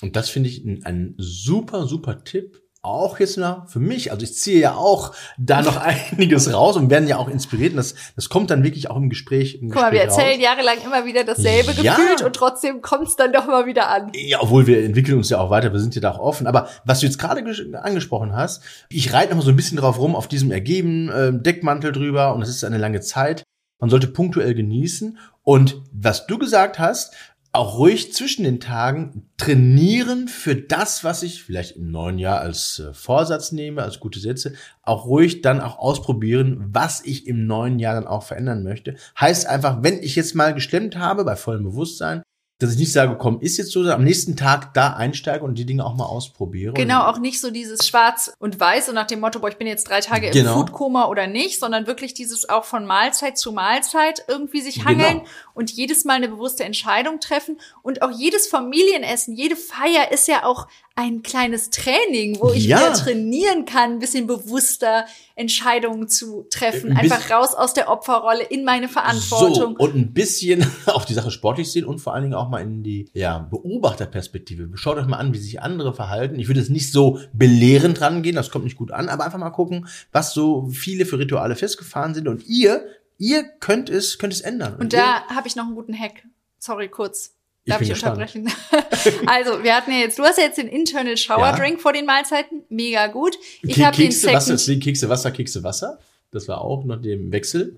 Und 0.00 0.16
das 0.16 0.30
finde 0.30 0.48
ich 0.48 0.64
ein, 0.64 0.84
ein 0.84 1.14
super, 1.18 1.86
super 1.86 2.24
Tipp 2.24 2.61
auch 2.84 3.20
jetzt 3.20 3.38
noch 3.38 3.68
für 3.68 3.78
mich, 3.78 4.10
also 4.10 4.24
ich 4.24 4.34
ziehe 4.34 4.58
ja 4.58 4.74
auch 4.74 5.14
da 5.38 5.62
noch 5.62 5.76
einiges 6.12 6.52
raus 6.52 6.76
und 6.76 6.90
werden 6.90 7.06
ja 7.06 7.16
auch 7.16 7.28
inspiriert 7.28 7.70
und 7.70 7.76
das, 7.76 7.94
das 8.16 8.28
kommt 8.28 8.50
dann 8.50 8.64
wirklich 8.64 8.90
auch 8.90 8.96
im 8.96 9.08
Gespräch. 9.08 9.60
Im 9.62 9.70
Guck 9.70 9.80
mal, 9.80 9.92
wir 9.92 10.02
erzählen 10.02 10.34
raus. 10.34 10.42
jahrelang 10.42 10.78
immer 10.84 11.06
wieder 11.06 11.22
dasselbe 11.22 11.72
ja. 11.80 11.94
gefühlt 11.94 12.22
und 12.22 12.34
trotzdem 12.34 12.82
kommt 12.82 13.06
es 13.06 13.14
dann 13.14 13.32
doch 13.32 13.46
mal 13.46 13.66
wieder 13.66 13.88
an. 13.88 14.10
Ja, 14.16 14.38
obwohl 14.40 14.66
wir 14.66 14.84
entwickeln 14.84 15.16
uns 15.16 15.30
ja 15.30 15.38
auch 15.38 15.50
weiter, 15.50 15.72
wir 15.72 15.78
sind 15.78 15.94
ja 15.94 16.00
da 16.00 16.10
auch 16.10 16.18
offen. 16.18 16.48
Aber 16.48 16.68
was 16.84 17.00
du 17.00 17.06
jetzt 17.06 17.18
gerade 17.18 17.44
angesprochen 17.82 18.34
hast, 18.34 18.62
ich 18.88 19.12
reite 19.12 19.30
noch 19.30 19.36
mal 19.36 19.44
so 19.44 19.50
ein 19.50 19.56
bisschen 19.56 19.78
drauf 19.78 20.00
rum, 20.00 20.16
auf 20.16 20.26
diesem 20.26 20.50
Ergeben, 20.50 21.08
äh, 21.08 21.32
Deckmantel 21.32 21.92
drüber 21.92 22.34
und 22.34 22.42
es 22.42 22.48
ist 22.48 22.64
eine 22.64 22.78
lange 22.78 23.00
Zeit. 23.00 23.44
Man 23.78 23.90
sollte 23.90 24.08
punktuell 24.08 24.54
genießen. 24.54 25.18
Und 25.42 25.82
was 25.92 26.26
du 26.26 26.38
gesagt 26.38 26.78
hast, 26.78 27.14
auch 27.52 27.78
ruhig 27.78 28.14
zwischen 28.14 28.44
den 28.44 28.60
Tagen 28.60 29.28
trainieren 29.36 30.26
für 30.26 30.56
das, 30.56 31.04
was 31.04 31.22
ich 31.22 31.42
vielleicht 31.42 31.76
im 31.76 31.90
neuen 31.90 32.18
Jahr 32.18 32.40
als 32.40 32.78
äh, 32.78 32.94
Vorsatz 32.94 33.52
nehme, 33.52 33.82
als 33.82 34.00
gute 34.00 34.20
Sätze, 34.20 34.54
auch 34.82 35.04
ruhig 35.04 35.42
dann 35.42 35.60
auch 35.60 35.78
ausprobieren, 35.78 36.70
was 36.72 37.04
ich 37.04 37.26
im 37.26 37.46
neuen 37.46 37.78
Jahr 37.78 37.94
dann 37.94 38.06
auch 38.06 38.22
verändern 38.22 38.62
möchte. 38.62 38.96
Heißt 39.20 39.46
einfach, 39.46 39.82
wenn 39.82 40.02
ich 40.02 40.16
jetzt 40.16 40.34
mal 40.34 40.54
gestemmt 40.54 40.96
habe, 40.96 41.24
bei 41.24 41.36
vollem 41.36 41.64
Bewusstsein, 41.64 42.22
dass 42.62 42.72
ich 42.72 42.78
nicht 42.78 42.92
sage, 42.92 43.16
komm, 43.18 43.40
ist 43.40 43.56
jetzt 43.56 43.72
so, 43.72 43.82
am 43.90 44.04
nächsten 44.04 44.36
Tag 44.36 44.72
da 44.74 44.92
einsteige 44.92 45.44
und 45.44 45.56
die 45.56 45.66
Dinge 45.66 45.84
auch 45.84 45.94
mal 45.94 46.04
ausprobiere. 46.04 46.72
Genau, 46.74 47.06
auch 47.06 47.18
nicht 47.18 47.40
so 47.40 47.50
dieses 47.50 47.86
Schwarz 47.86 48.32
und 48.38 48.60
Weiß 48.60 48.88
und 48.88 48.94
nach 48.94 49.06
dem 49.06 49.20
Motto, 49.20 49.40
boah, 49.40 49.48
ich 49.48 49.56
bin 49.56 49.66
jetzt 49.66 49.88
drei 49.88 50.00
Tage 50.00 50.28
im 50.28 50.32
genau. 50.32 50.54
Foodkoma 50.54 51.06
oder 51.06 51.26
nicht, 51.26 51.58
sondern 51.58 51.86
wirklich 51.86 52.14
dieses 52.14 52.48
auch 52.48 52.64
von 52.64 52.86
Mahlzeit 52.86 53.36
zu 53.36 53.52
Mahlzeit 53.52 54.24
irgendwie 54.28 54.60
sich 54.60 54.84
hangeln 54.84 55.18
genau. 55.18 55.30
und 55.54 55.70
jedes 55.70 56.04
Mal 56.04 56.14
eine 56.14 56.28
bewusste 56.28 56.64
Entscheidung 56.64 57.20
treffen 57.20 57.58
und 57.82 58.02
auch 58.02 58.10
jedes 58.10 58.46
Familienessen, 58.46 59.34
jede 59.34 59.56
Feier 59.56 60.12
ist 60.12 60.28
ja 60.28 60.44
auch 60.44 60.68
ein 60.94 61.22
kleines 61.22 61.70
Training, 61.70 62.38
wo 62.40 62.50
ich 62.50 62.66
ja. 62.66 62.78
wieder 62.78 62.92
trainieren 62.92 63.64
kann, 63.64 63.92
ein 63.92 63.98
bisschen 63.98 64.26
bewusster 64.26 65.06
Entscheidungen 65.34 66.08
zu 66.08 66.46
treffen, 66.50 66.92
ein 66.92 66.98
einfach 66.98 67.30
raus 67.30 67.54
aus 67.54 67.72
der 67.72 67.88
Opferrolle 67.88 68.42
in 68.42 68.64
meine 68.64 68.88
Verantwortung. 68.88 69.76
So, 69.78 69.84
und 69.84 69.94
ein 69.94 70.12
bisschen 70.12 70.66
auch 70.86 71.04
die 71.04 71.14
Sache 71.14 71.30
sportlich 71.30 71.72
sehen 71.72 71.86
und 71.86 71.98
vor 71.98 72.12
allen 72.12 72.24
Dingen 72.24 72.34
auch 72.34 72.50
mal 72.52 72.62
in 72.62 72.82
die 72.82 73.10
ja, 73.12 73.38
Beobachterperspektive. 73.38 74.70
Schaut 74.74 74.96
euch 74.96 75.06
mal 75.06 75.16
an, 75.16 75.34
wie 75.34 75.38
sich 75.38 75.60
andere 75.60 75.92
verhalten. 75.92 76.38
Ich 76.38 76.46
würde 76.46 76.60
es 76.60 76.68
nicht 76.68 76.92
so 76.92 77.18
belehrend 77.32 78.00
rangehen, 78.00 78.36
das 78.36 78.50
kommt 78.50 78.64
nicht 78.64 78.76
gut 78.76 78.92
an, 78.92 79.08
aber 79.08 79.24
einfach 79.24 79.38
mal 79.38 79.50
gucken, 79.50 79.88
was 80.12 80.32
so 80.32 80.68
viele 80.68 81.04
für 81.04 81.18
Rituale 81.18 81.56
festgefahren 81.56 82.14
sind 82.14 82.28
und 82.28 82.46
ihr, 82.46 82.86
ihr 83.18 83.42
könnt 83.42 83.90
es, 83.90 84.18
könnt 84.18 84.32
es 84.32 84.40
ändern. 84.40 84.74
Und, 84.74 84.80
und 84.80 84.92
da 84.92 85.26
habe 85.26 85.48
ich 85.48 85.56
noch 85.56 85.66
einen 85.66 85.74
guten 85.74 85.98
Hack. 85.98 86.22
Sorry, 86.58 86.88
kurz. 86.88 87.34
Darf 87.66 87.80
ich, 87.80 87.90
ich 87.90 88.02
unterbrechen? 88.02 88.50
also, 89.26 89.62
wir 89.62 89.76
hatten 89.76 89.92
ja 89.92 89.98
jetzt, 89.98 90.18
du 90.18 90.24
hast 90.24 90.36
ja 90.36 90.44
jetzt 90.44 90.58
den 90.58 90.66
Internal 90.68 91.16
Shower 91.16 91.46
ja. 91.46 91.56
Drink 91.56 91.80
vor 91.80 91.92
den 91.92 92.06
Mahlzeiten. 92.06 92.62
Mega 92.68 93.06
gut. 93.06 93.36
Ich 93.62 93.84
habe 93.84 93.96
den 93.96 94.10
Second. 94.10 94.36
Wasser, 94.36 94.76
Kekse 94.76 95.08
Wasser, 95.08 95.30
Kekse 95.30 95.62
Wasser. 95.62 95.98
Das 96.32 96.48
war 96.48 96.60
auch 96.60 96.84
noch 96.84 97.00
dem 97.00 97.30
Wechsel. 97.30 97.76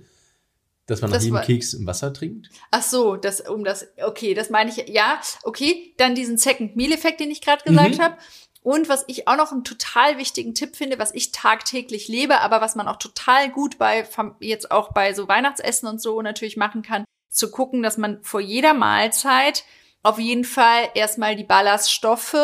Dass 0.86 1.00
man 1.00 1.10
nach 1.10 1.20
jedem 1.20 1.40
Keks 1.40 1.72
im 1.72 1.86
Wasser 1.86 2.12
trinkt? 2.12 2.50
Ach 2.70 2.82
so, 2.82 3.16
das 3.16 3.40
um 3.40 3.64
das 3.64 3.86
okay, 4.04 4.34
das 4.34 4.50
meine 4.50 4.70
ich 4.70 4.88
ja, 4.88 5.20
okay, 5.42 5.94
dann 5.96 6.14
diesen 6.14 6.36
Second 6.36 6.76
Meal 6.76 6.92
Effekt, 6.92 7.20
den 7.20 7.30
ich 7.30 7.40
gerade 7.40 7.64
gesagt 7.64 7.96
mhm. 7.96 8.02
habe. 8.02 8.16
Und 8.62 8.88
was 8.88 9.04
ich 9.08 9.28
auch 9.28 9.36
noch 9.36 9.52
einen 9.52 9.64
total 9.64 10.16
wichtigen 10.16 10.54
Tipp 10.54 10.74
finde, 10.74 10.98
was 10.98 11.14
ich 11.14 11.32
tagtäglich 11.32 12.08
lebe, 12.08 12.40
aber 12.40 12.62
was 12.62 12.76
man 12.76 12.88
auch 12.88 12.96
total 12.96 13.50
gut 13.50 13.76
bei 13.78 14.06
jetzt 14.40 14.70
auch 14.70 14.92
bei 14.92 15.12
so 15.12 15.28
Weihnachtsessen 15.28 15.86
und 15.88 16.00
so 16.00 16.22
natürlich 16.22 16.56
machen 16.56 16.82
kann, 16.82 17.04
zu 17.28 17.50
gucken, 17.50 17.82
dass 17.82 17.98
man 17.98 18.22
vor 18.22 18.40
jeder 18.40 18.72
Mahlzeit 18.72 19.64
auf 20.02 20.18
jeden 20.18 20.44
Fall 20.44 20.88
erstmal 20.94 21.36
die 21.36 21.44
Ballaststoffe 21.44 22.36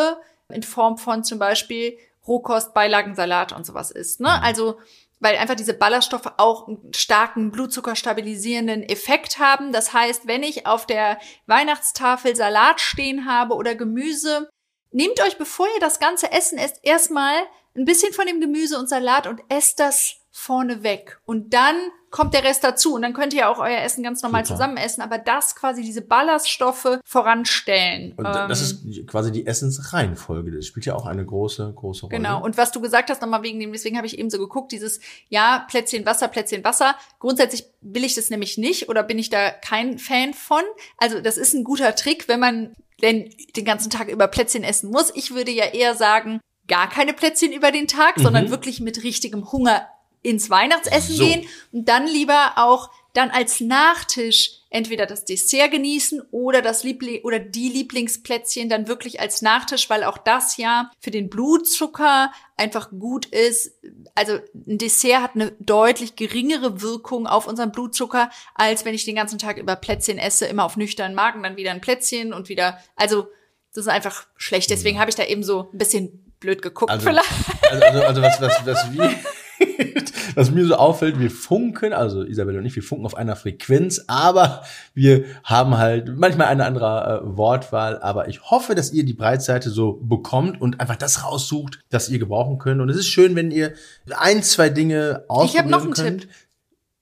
in 0.49 0.63
Form 0.63 0.97
von 0.97 1.23
zum 1.23 1.39
Beispiel 1.39 1.97
Rohkost, 2.27 2.73
Beilagen, 2.73 3.15
Salat 3.15 3.51
und 3.51 3.65
sowas 3.65 3.89
isst. 3.89 4.19
Ne? 4.19 4.29
Mhm. 4.29 4.43
Also 4.43 4.79
weil 5.21 5.37
einfach 5.37 5.55
diese 5.55 5.75
Ballaststoffe 5.75 6.33
auch 6.37 6.67
einen 6.67 6.93
starken 6.93 7.51
blutzuckerstabilisierenden 7.51 8.83
Effekt 8.83 9.39
haben. 9.39 9.71
Das 9.71 9.93
heißt, 9.93 10.27
wenn 10.27 10.43
ich 10.43 10.65
auf 10.65 10.85
der 10.85 11.19
Weihnachtstafel 11.45 12.35
Salat 12.35 12.81
stehen 12.81 13.25
habe 13.25 13.53
oder 13.53 13.75
Gemüse, 13.75 14.49
nehmt 14.91 15.21
euch, 15.21 15.37
bevor 15.37 15.67
ihr 15.67 15.79
das 15.79 15.99
ganze 15.99 16.31
Essen 16.31 16.57
esst, 16.57 16.79
erstmal 16.83 17.35
ein 17.77 17.85
bisschen 17.85 18.13
von 18.13 18.25
dem 18.25 18.41
Gemüse 18.41 18.77
und 18.77 18.89
Salat 18.89 19.27
und 19.27 19.41
esst 19.47 19.79
das 19.79 20.15
vorne 20.31 20.81
weg. 20.83 21.19
Und 21.25 21.53
dann 21.53 21.75
kommt 22.09 22.33
der 22.33 22.43
Rest 22.43 22.63
dazu. 22.63 22.95
Und 22.95 23.01
dann 23.01 23.13
könnt 23.13 23.33
ihr 23.33 23.49
auch 23.49 23.59
euer 23.59 23.79
Essen 23.79 24.03
ganz 24.03 24.21
normal 24.21 24.45
Super. 24.45 24.55
zusammen 24.57 24.77
essen. 24.77 25.01
Aber 25.01 25.17
das 25.17 25.55
quasi 25.55 25.81
diese 25.81 26.01
Ballaststoffe 26.01 26.99
voranstellen. 27.03 28.13
Und 28.17 28.25
das 28.25 28.83
Ähm, 28.83 28.89
ist 28.89 29.07
quasi 29.07 29.31
die 29.31 29.45
Essensreihenfolge. 29.47 30.51
Das 30.51 30.65
spielt 30.65 30.85
ja 30.85 30.95
auch 30.95 31.05
eine 31.05 31.25
große, 31.25 31.73
große 31.75 32.05
Rolle. 32.05 32.17
Genau. 32.17 32.43
Und 32.43 32.57
was 32.57 32.71
du 32.71 32.81
gesagt 32.81 33.09
hast, 33.09 33.21
nochmal 33.21 33.43
wegen 33.43 33.59
dem, 33.59 33.71
deswegen 33.71 33.97
habe 33.97 34.07
ich 34.07 34.19
eben 34.19 34.29
so 34.29 34.37
geguckt, 34.37 34.71
dieses, 34.71 34.99
ja, 35.29 35.65
Plätzchen 35.69 36.05
Wasser, 36.05 36.27
Plätzchen 36.27 36.63
Wasser. 36.63 36.95
Grundsätzlich 37.19 37.65
will 37.81 38.03
ich 38.03 38.15
das 38.15 38.29
nämlich 38.29 38.57
nicht 38.57 38.89
oder 38.89 39.03
bin 39.03 39.19
ich 39.19 39.29
da 39.29 39.49
kein 39.51 39.97
Fan 39.99 40.33
von. 40.33 40.61
Also 40.97 41.21
das 41.21 41.37
ist 41.37 41.53
ein 41.53 41.63
guter 41.63 41.95
Trick, 41.95 42.27
wenn 42.27 42.39
man 42.39 42.73
denn 43.01 43.33
den 43.55 43.65
ganzen 43.65 43.89
Tag 43.89 44.09
über 44.09 44.27
Plätzchen 44.27 44.63
essen 44.63 44.91
muss. 44.91 45.11
Ich 45.15 45.33
würde 45.33 45.51
ja 45.51 45.65
eher 45.65 45.95
sagen, 45.95 46.39
gar 46.67 46.89
keine 46.89 47.13
Plätzchen 47.13 47.51
über 47.51 47.71
den 47.71 47.87
Tag, 47.87 48.15
sondern 48.17 48.49
wirklich 48.51 48.79
mit 48.79 49.03
richtigem 49.03 49.51
Hunger 49.51 49.87
ins 50.21 50.49
Weihnachtsessen 50.49 51.15
So. 51.15 51.25
gehen 51.25 51.47
und 51.71 51.87
dann 51.87 52.07
lieber 52.07 52.53
auch 52.57 52.89
dann 53.13 53.29
als 53.29 53.59
Nachtisch 53.59 54.61
entweder 54.69 55.05
das 55.05 55.25
Dessert 55.25 55.71
genießen 55.71 56.21
oder 56.31 56.61
das 56.61 56.83
Liebling 56.83 57.21
oder 57.23 57.39
die 57.39 57.67
Lieblingsplätzchen 57.67 58.69
dann 58.69 58.87
wirklich 58.87 59.19
als 59.19 59.41
Nachtisch, 59.41 59.89
weil 59.89 60.05
auch 60.05 60.17
das 60.17 60.55
ja 60.55 60.89
für 60.99 61.11
den 61.11 61.29
Blutzucker 61.29 62.31
einfach 62.55 62.89
gut 62.89 63.25
ist. 63.25 63.73
Also 64.15 64.39
ein 64.55 64.77
Dessert 64.77 65.21
hat 65.21 65.35
eine 65.35 65.51
deutlich 65.59 66.15
geringere 66.15 66.81
Wirkung 66.81 67.27
auf 67.27 67.47
unseren 67.47 67.73
Blutzucker, 67.73 68.29
als 68.55 68.85
wenn 68.85 68.93
ich 68.93 69.03
den 69.03 69.15
ganzen 69.15 69.39
Tag 69.39 69.57
über 69.57 69.75
Plätzchen 69.75 70.17
esse, 70.17 70.45
immer 70.45 70.63
auf 70.63 70.77
nüchternen 70.77 71.15
Magen, 71.15 71.43
dann 71.43 71.57
wieder 71.57 71.71
ein 71.71 71.81
Plätzchen 71.81 72.31
und 72.31 72.47
wieder, 72.47 72.79
also 72.95 73.27
das 73.73 73.85
ist 73.85 73.91
einfach 73.91 74.25
schlecht. 74.37 74.69
Deswegen 74.69 74.99
habe 74.99 75.09
ich 75.09 75.15
da 75.15 75.25
eben 75.25 75.43
so 75.43 75.69
ein 75.73 75.77
bisschen 75.77 76.33
blöd 76.39 76.61
geguckt 76.61 76.91
Also, 76.91 77.07
vielleicht. 77.07 77.29
also, 77.69 77.85
also, 77.85 78.01
also 78.03 78.21
was, 78.21 78.41
was, 78.41 78.65
was, 78.65 78.91
wir, 78.93 79.15
was 80.35 80.51
mir 80.51 80.65
so 80.65 80.75
auffällt, 80.75 81.19
wir 81.19 81.31
funken, 81.31 81.93
also 81.93 82.23
Isabel 82.23 82.57
und 82.57 82.65
ich, 82.65 82.75
wir 82.75 82.83
funken 82.83 83.05
auf 83.05 83.15
einer 83.15 83.35
Frequenz, 83.35 84.03
aber 84.07 84.63
wir 84.93 85.25
haben 85.43 85.77
halt 85.77 86.17
manchmal 86.17 86.47
eine 86.47 86.65
andere 86.65 87.21
äh, 87.23 87.37
Wortwahl, 87.37 87.99
aber 88.01 88.27
ich 88.27 88.41
hoffe, 88.49 88.75
dass 88.75 88.91
ihr 88.91 89.05
die 89.05 89.13
Breitseite 89.13 89.69
so 89.69 89.93
bekommt 90.01 90.61
und 90.61 90.79
einfach 90.79 90.95
das 90.95 91.23
raussucht, 91.23 91.79
das 91.89 92.09
ihr 92.09 92.19
gebrauchen 92.19 92.57
könnt. 92.57 92.81
Und 92.81 92.89
es 92.89 92.97
ist 92.97 93.07
schön, 93.07 93.35
wenn 93.35 93.51
ihr 93.51 93.73
ein, 94.17 94.43
zwei 94.43 94.69
Dinge 94.69 95.25
ausprobieren 95.27 95.49
Ich 95.49 95.57
habe 95.57 95.69
noch 95.69 95.83
einen 95.83 95.93
könnt. 95.93 96.21
Tipp. 96.21 96.31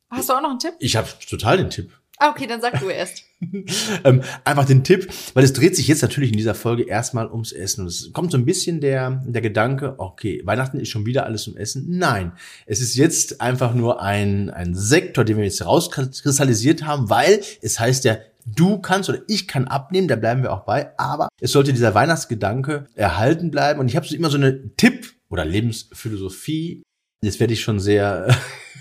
Hast 0.10 0.29
du 0.29 0.34
auch 0.34 0.41
noch 0.41 0.49
einen 0.49 0.60
Tipp? 0.60 0.73
Ich 0.79 0.95
habe 0.95 1.08
total 1.29 1.58
den 1.58 1.69
Tipp. 1.69 1.91
Ah, 2.21 2.32
okay, 2.32 2.47
dann 2.47 2.60
sag 2.60 2.77
du 2.82 2.89
erst. 2.89 3.23
ähm, 4.03 4.21
einfach 4.43 4.65
den 4.65 4.84
Tipp, 4.84 5.08
weil 5.34 5.45
es 5.45 5.53
dreht 5.53 5.77
sich 5.77 5.88
jetzt 5.88 6.01
natürlich 6.01 6.32
in 6.32 6.38
dieser 6.38 6.53
Folge 6.53 6.84
erstmal 6.84 7.32
ums 7.32 7.53
Essen. 7.53 7.82
Und 7.82 7.88
es 7.88 8.12
kommt 8.12 8.32
so 8.32 8.38
ein 8.38 8.43
bisschen 8.43 8.82
der, 8.82 9.23
der 9.25 9.41
Gedanke, 9.41 9.95
okay, 9.97 10.41
Weihnachten 10.43 10.82
ist 10.82 10.89
schon 10.89 11.05
wieder 11.05 11.25
alles 11.25 11.47
um 11.47 11.55
Essen. 11.55 11.86
Nein, 11.88 12.34
es 12.65 12.82
ist 12.82 12.95
jetzt 12.95 13.39
einfach 13.39 13.73
nur 13.73 14.01
ein, 14.01 14.49
ein 14.49 14.75
Sektor, 14.75 15.23
den 15.23 15.38
wir 15.38 15.45
jetzt 15.45 15.65
rauskristallisiert 15.65 16.84
haben, 16.84 17.10
weil 17.10 17.39
es 17.62 17.79
heißt 17.79 18.03
ja, 18.03 18.17
du 18.45 18.79
kannst 18.79 19.08
oder 19.08 19.21
ich 19.29 19.47
kann 19.47 19.69
abnehmen, 19.69 20.10
da 20.10 20.17
bleiben 20.17 20.43
wir 20.43 20.51
auch 20.51 20.65
bei, 20.65 20.91
aber 20.97 21.29
es 21.39 21.53
sollte 21.53 21.71
dieser 21.71 21.95
Weihnachtsgedanke 21.95 22.88
erhalten 22.95 23.49
bleiben. 23.49 23.79
Und 23.79 23.88
ich 23.88 23.95
habe 23.95 24.05
so 24.05 24.13
immer 24.13 24.29
so 24.29 24.38
eine 24.38 24.75
Tipp- 24.75 25.13
oder 25.29 25.45
Lebensphilosophie. 25.45 26.84
Jetzt 27.21 27.39
werde 27.39 27.53
ich 27.53 27.62
schon 27.62 27.79
sehr 27.79 28.36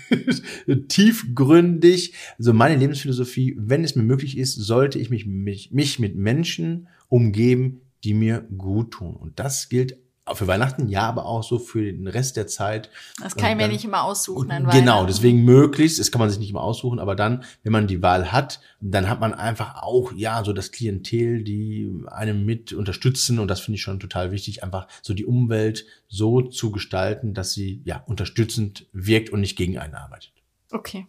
tiefgründig. 0.87 2.13
Also 2.37 2.53
meine 2.53 2.77
Lebensphilosophie, 2.77 3.55
wenn 3.57 3.83
es 3.83 3.95
mir 3.95 4.03
möglich 4.03 4.37
ist, 4.37 4.55
sollte 4.55 4.97
ich 4.99 5.09
mich, 5.09 5.25
mich, 5.25 5.71
mich 5.71 5.99
mit 5.99 6.15
Menschen 6.15 6.87
umgeben, 7.09 7.81
die 8.03 8.13
mir 8.13 8.47
gut 8.57 8.91
tun. 8.91 9.15
Und 9.15 9.39
das 9.39 9.67
gilt 9.67 9.97
für 10.35 10.47
Weihnachten, 10.47 10.89
ja, 10.89 11.03
aber 11.03 11.25
auch 11.25 11.43
so 11.43 11.59
für 11.59 11.83
den 11.83 12.07
Rest 12.07 12.37
der 12.37 12.47
Zeit. 12.47 12.89
Das 13.21 13.35
kann 13.35 13.51
ich 13.51 13.57
mir 13.57 13.67
nicht 13.67 13.85
immer 13.85 14.03
aussuchen. 14.03 14.51
an 14.51 14.69
Genau, 14.69 15.05
deswegen 15.05 15.43
möglichst, 15.43 15.99
das 15.99 16.11
kann 16.11 16.19
man 16.19 16.29
sich 16.29 16.39
nicht 16.39 16.49
immer 16.49 16.61
aussuchen, 16.61 16.99
aber 16.99 17.15
dann, 17.15 17.43
wenn 17.63 17.71
man 17.71 17.87
die 17.87 18.01
Wahl 18.01 18.31
hat, 18.31 18.59
dann 18.81 19.09
hat 19.09 19.19
man 19.19 19.33
einfach 19.33 19.81
auch, 19.81 20.11
ja, 20.13 20.43
so 20.43 20.53
das 20.53 20.71
Klientel, 20.71 21.43
die 21.43 21.91
einem 22.07 22.45
mit 22.45 22.73
unterstützen 22.73 23.39
und 23.39 23.47
das 23.47 23.59
finde 23.59 23.75
ich 23.75 23.81
schon 23.81 23.99
total 23.99 24.31
wichtig, 24.31 24.63
einfach 24.63 24.87
so 25.01 25.13
die 25.13 25.25
Umwelt 25.25 25.85
so 26.07 26.41
zu 26.41 26.71
gestalten, 26.71 27.33
dass 27.33 27.53
sie, 27.53 27.81
ja, 27.85 28.03
unterstützend 28.07 28.87
wirkt 28.93 29.31
und 29.31 29.41
nicht 29.41 29.57
gegen 29.57 29.77
einen 29.77 29.95
arbeitet. 29.95 30.33
Okay. 30.71 31.07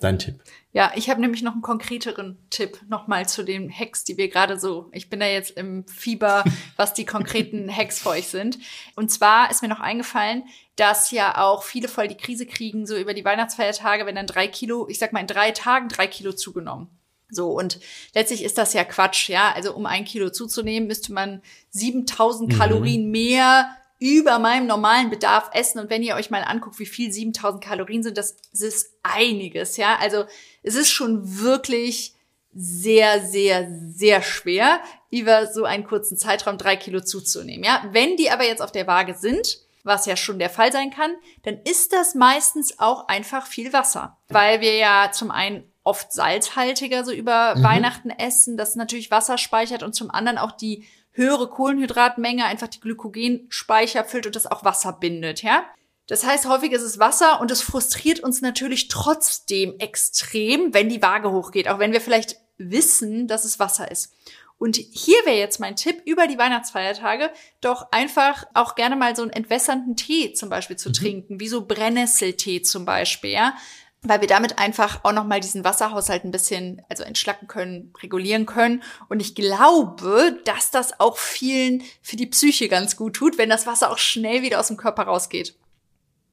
Dein 0.00 0.18
Tipp. 0.18 0.42
Ja, 0.72 0.92
ich 0.94 1.10
habe 1.10 1.20
nämlich 1.20 1.42
noch 1.42 1.52
einen 1.52 1.62
konkreteren 1.62 2.38
Tipp 2.48 2.80
nochmal 2.88 3.28
zu 3.28 3.42
den 3.42 3.70
Hacks, 3.70 4.04
die 4.04 4.16
wir 4.16 4.28
gerade 4.28 4.58
so, 4.58 4.88
ich 4.92 5.10
bin 5.10 5.20
da 5.20 5.26
jetzt 5.26 5.50
im 5.50 5.86
Fieber, 5.86 6.42
was 6.76 6.94
die 6.94 7.04
konkreten 7.04 7.74
Hacks 7.74 8.00
für 8.00 8.10
euch 8.10 8.28
sind. 8.28 8.58
Und 8.96 9.10
zwar 9.10 9.50
ist 9.50 9.62
mir 9.62 9.68
noch 9.68 9.80
eingefallen, 9.80 10.44
dass 10.76 11.10
ja 11.10 11.36
auch 11.38 11.64
viele 11.64 11.88
voll 11.88 12.08
die 12.08 12.16
Krise 12.16 12.46
kriegen, 12.46 12.86
so 12.86 12.96
über 12.96 13.12
die 13.12 13.24
Weihnachtsfeiertage, 13.24 14.06
wenn 14.06 14.14
dann 14.14 14.26
drei 14.26 14.48
Kilo, 14.48 14.88
ich 14.88 14.98
sag 14.98 15.12
mal 15.12 15.20
in 15.20 15.26
drei 15.26 15.50
Tagen 15.50 15.88
drei 15.88 16.06
Kilo 16.06 16.32
zugenommen. 16.32 16.88
So, 17.32 17.50
und 17.50 17.78
letztlich 18.14 18.42
ist 18.42 18.58
das 18.58 18.72
ja 18.72 18.84
Quatsch, 18.84 19.28
ja. 19.28 19.52
Also 19.54 19.74
um 19.74 19.86
ein 19.86 20.04
Kilo 20.04 20.30
zuzunehmen, 20.30 20.88
müsste 20.88 21.12
man 21.12 21.42
7000 21.70 22.56
Kalorien 22.56 23.10
mehr 23.10 23.76
über 24.00 24.38
meinem 24.38 24.66
normalen 24.66 25.10
Bedarf 25.10 25.50
essen. 25.52 25.78
Und 25.78 25.90
wenn 25.90 26.02
ihr 26.02 26.16
euch 26.16 26.30
mal 26.30 26.42
anguckt, 26.42 26.78
wie 26.78 26.86
viel 26.86 27.12
7000 27.12 27.62
Kalorien 27.62 28.02
sind, 28.02 28.18
das 28.18 28.36
ist 28.52 28.90
einiges, 29.02 29.76
ja. 29.76 29.96
Also 30.00 30.24
es 30.62 30.74
ist 30.74 30.90
schon 30.90 31.38
wirklich 31.40 32.14
sehr, 32.52 33.24
sehr, 33.24 33.70
sehr 33.94 34.22
schwer, 34.22 34.80
über 35.10 35.46
so 35.46 35.64
einen 35.64 35.84
kurzen 35.84 36.16
Zeitraum 36.16 36.58
drei 36.58 36.76
Kilo 36.76 37.00
zuzunehmen, 37.00 37.62
ja. 37.62 37.84
Wenn 37.92 38.16
die 38.16 38.30
aber 38.30 38.44
jetzt 38.44 38.62
auf 38.62 38.72
der 38.72 38.86
Waage 38.86 39.14
sind, 39.14 39.60
was 39.84 40.06
ja 40.06 40.16
schon 40.16 40.38
der 40.38 40.50
Fall 40.50 40.72
sein 40.72 40.90
kann, 40.90 41.12
dann 41.42 41.58
ist 41.64 41.92
das 41.92 42.14
meistens 42.14 42.78
auch 42.78 43.08
einfach 43.08 43.46
viel 43.46 43.72
Wasser. 43.72 44.18
Weil 44.28 44.60
wir 44.60 44.76
ja 44.76 45.10
zum 45.12 45.30
einen 45.30 45.70
oft 45.84 46.12
salzhaltiger 46.12 47.04
so 47.04 47.12
über 47.12 47.54
Weihnachten 47.58 48.10
essen, 48.10 48.56
das 48.56 48.76
natürlich 48.76 49.10
Wasser 49.10 49.38
speichert 49.38 49.82
und 49.82 49.94
zum 49.94 50.10
anderen 50.10 50.38
auch 50.38 50.52
die 50.52 50.86
höhere 51.20 51.48
Kohlenhydratmenge 51.48 52.44
einfach 52.44 52.68
die 52.68 52.80
Glykogenspeicher 52.80 54.04
füllt 54.04 54.26
und 54.26 54.36
das 54.36 54.46
auch 54.46 54.64
Wasser 54.64 54.92
bindet, 54.92 55.42
ja. 55.42 55.64
Das 56.06 56.24
heißt, 56.24 56.48
häufig 56.48 56.72
ist 56.72 56.82
es 56.82 56.98
Wasser 56.98 57.40
und 57.40 57.52
es 57.52 57.62
frustriert 57.62 58.20
uns 58.20 58.40
natürlich 58.40 58.88
trotzdem 58.88 59.76
extrem, 59.78 60.74
wenn 60.74 60.88
die 60.88 61.02
Waage 61.02 61.30
hochgeht, 61.30 61.68
auch 61.68 61.78
wenn 61.78 61.92
wir 61.92 62.00
vielleicht 62.00 62.36
wissen, 62.58 63.28
dass 63.28 63.44
es 63.44 63.60
Wasser 63.60 63.90
ist. 63.90 64.12
Und 64.58 64.76
hier 64.76 65.16
wäre 65.24 65.38
jetzt 65.38 65.60
mein 65.60 65.76
Tipp, 65.76 66.02
über 66.04 66.26
die 66.26 66.36
Weihnachtsfeiertage 66.36 67.30
doch 67.60 67.92
einfach 67.92 68.44
auch 68.52 68.74
gerne 68.74 68.96
mal 68.96 69.14
so 69.14 69.22
einen 69.22 69.30
entwässernden 69.30 69.96
Tee 69.96 70.32
zum 70.32 70.48
Beispiel 70.48 70.76
zu 70.76 70.90
trinken, 70.90 71.40
wie 71.40 71.48
so 71.48 71.64
Brennnesseltee 71.64 72.60
zum 72.60 72.84
Beispiel, 72.84 73.30
ja. 73.30 73.54
Weil 74.02 74.22
wir 74.22 74.28
damit 74.28 74.58
einfach 74.58 75.04
auch 75.04 75.12
nochmal 75.12 75.40
diesen 75.40 75.62
Wasserhaushalt 75.62 76.24
ein 76.24 76.30
bisschen, 76.30 76.80
also 76.88 77.02
entschlacken 77.02 77.48
können, 77.48 77.92
regulieren 78.02 78.46
können. 78.46 78.82
Und 79.08 79.20
ich 79.20 79.34
glaube, 79.34 80.38
dass 80.44 80.70
das 80.70 80.98
auch 81.00 81.18
vielen 81.18 81.82
für 82.00 82.16
die 82.16 82.26
Psyche 82.26 82.68
ganz 82.68 82.96
gut 82.96 83.14
tut, 83.14 83.36
wenn 83.36 83.50
das 83.50 83.66
Wasser 83.66 83.90
auch 83.90 83.98
schnell 83.98 84.42
wieder 84.42 84.58
aus 84.58 84.68
dem 84.68 84.78
Körper 84.78 85.02
rausgeht. 85.02 85.54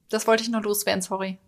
Das 0.08 0.26
wollte 0.26 0.42
ich 0.42 0.48
noch 0.48 0.62
loswerden, 0.62 1.02
sorry. 1.02 1.38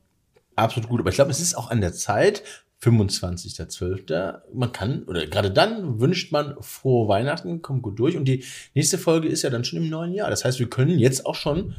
Absolut 0.57 0.91
gut. 0.91 1.01
Aber 1.01 1.09
ich 1.09 1.17
glaube, 1.17 1.31
es 1.31 1.41
ist 1.41 1.55
auch 1.55 1.71
an 1.71 1.81
der 1.81 1.95
Zeit, 1.95 2.43
25.12. 2.83 4.41
Man 4.55 4.73
kann, 4.73 5.05
oder 5.05 5.27
gerade 5.27 5.51
dann 5.51 6.01
wünscht 6.01 6.33
man 6.33 6.57
frohe 6.61 7.09
Weihnachten, 7.09 7.63
kommt 7.63 7.83
gut 7.83 7.99
durch. 7.99 8.17
Und 8.17 8.25
die 8.25 8.45
nächste 8.75 8.99
Folge 8.99 9.29
ist 9.29 9.43
ja 9.43 9.51
dann 9.51 9.65
schon 9.65 9.83
im 9.83 9.89
neuen 9.89 10.13
Jahr. 10.13 10.31
Das 10.31 10.45
heißt, 10.45 10.59
wir 10.59 10.71
können 10.71 10.99
jetzt 10.99 11.27
auch 11.27 11.35
schon 11.35 11.77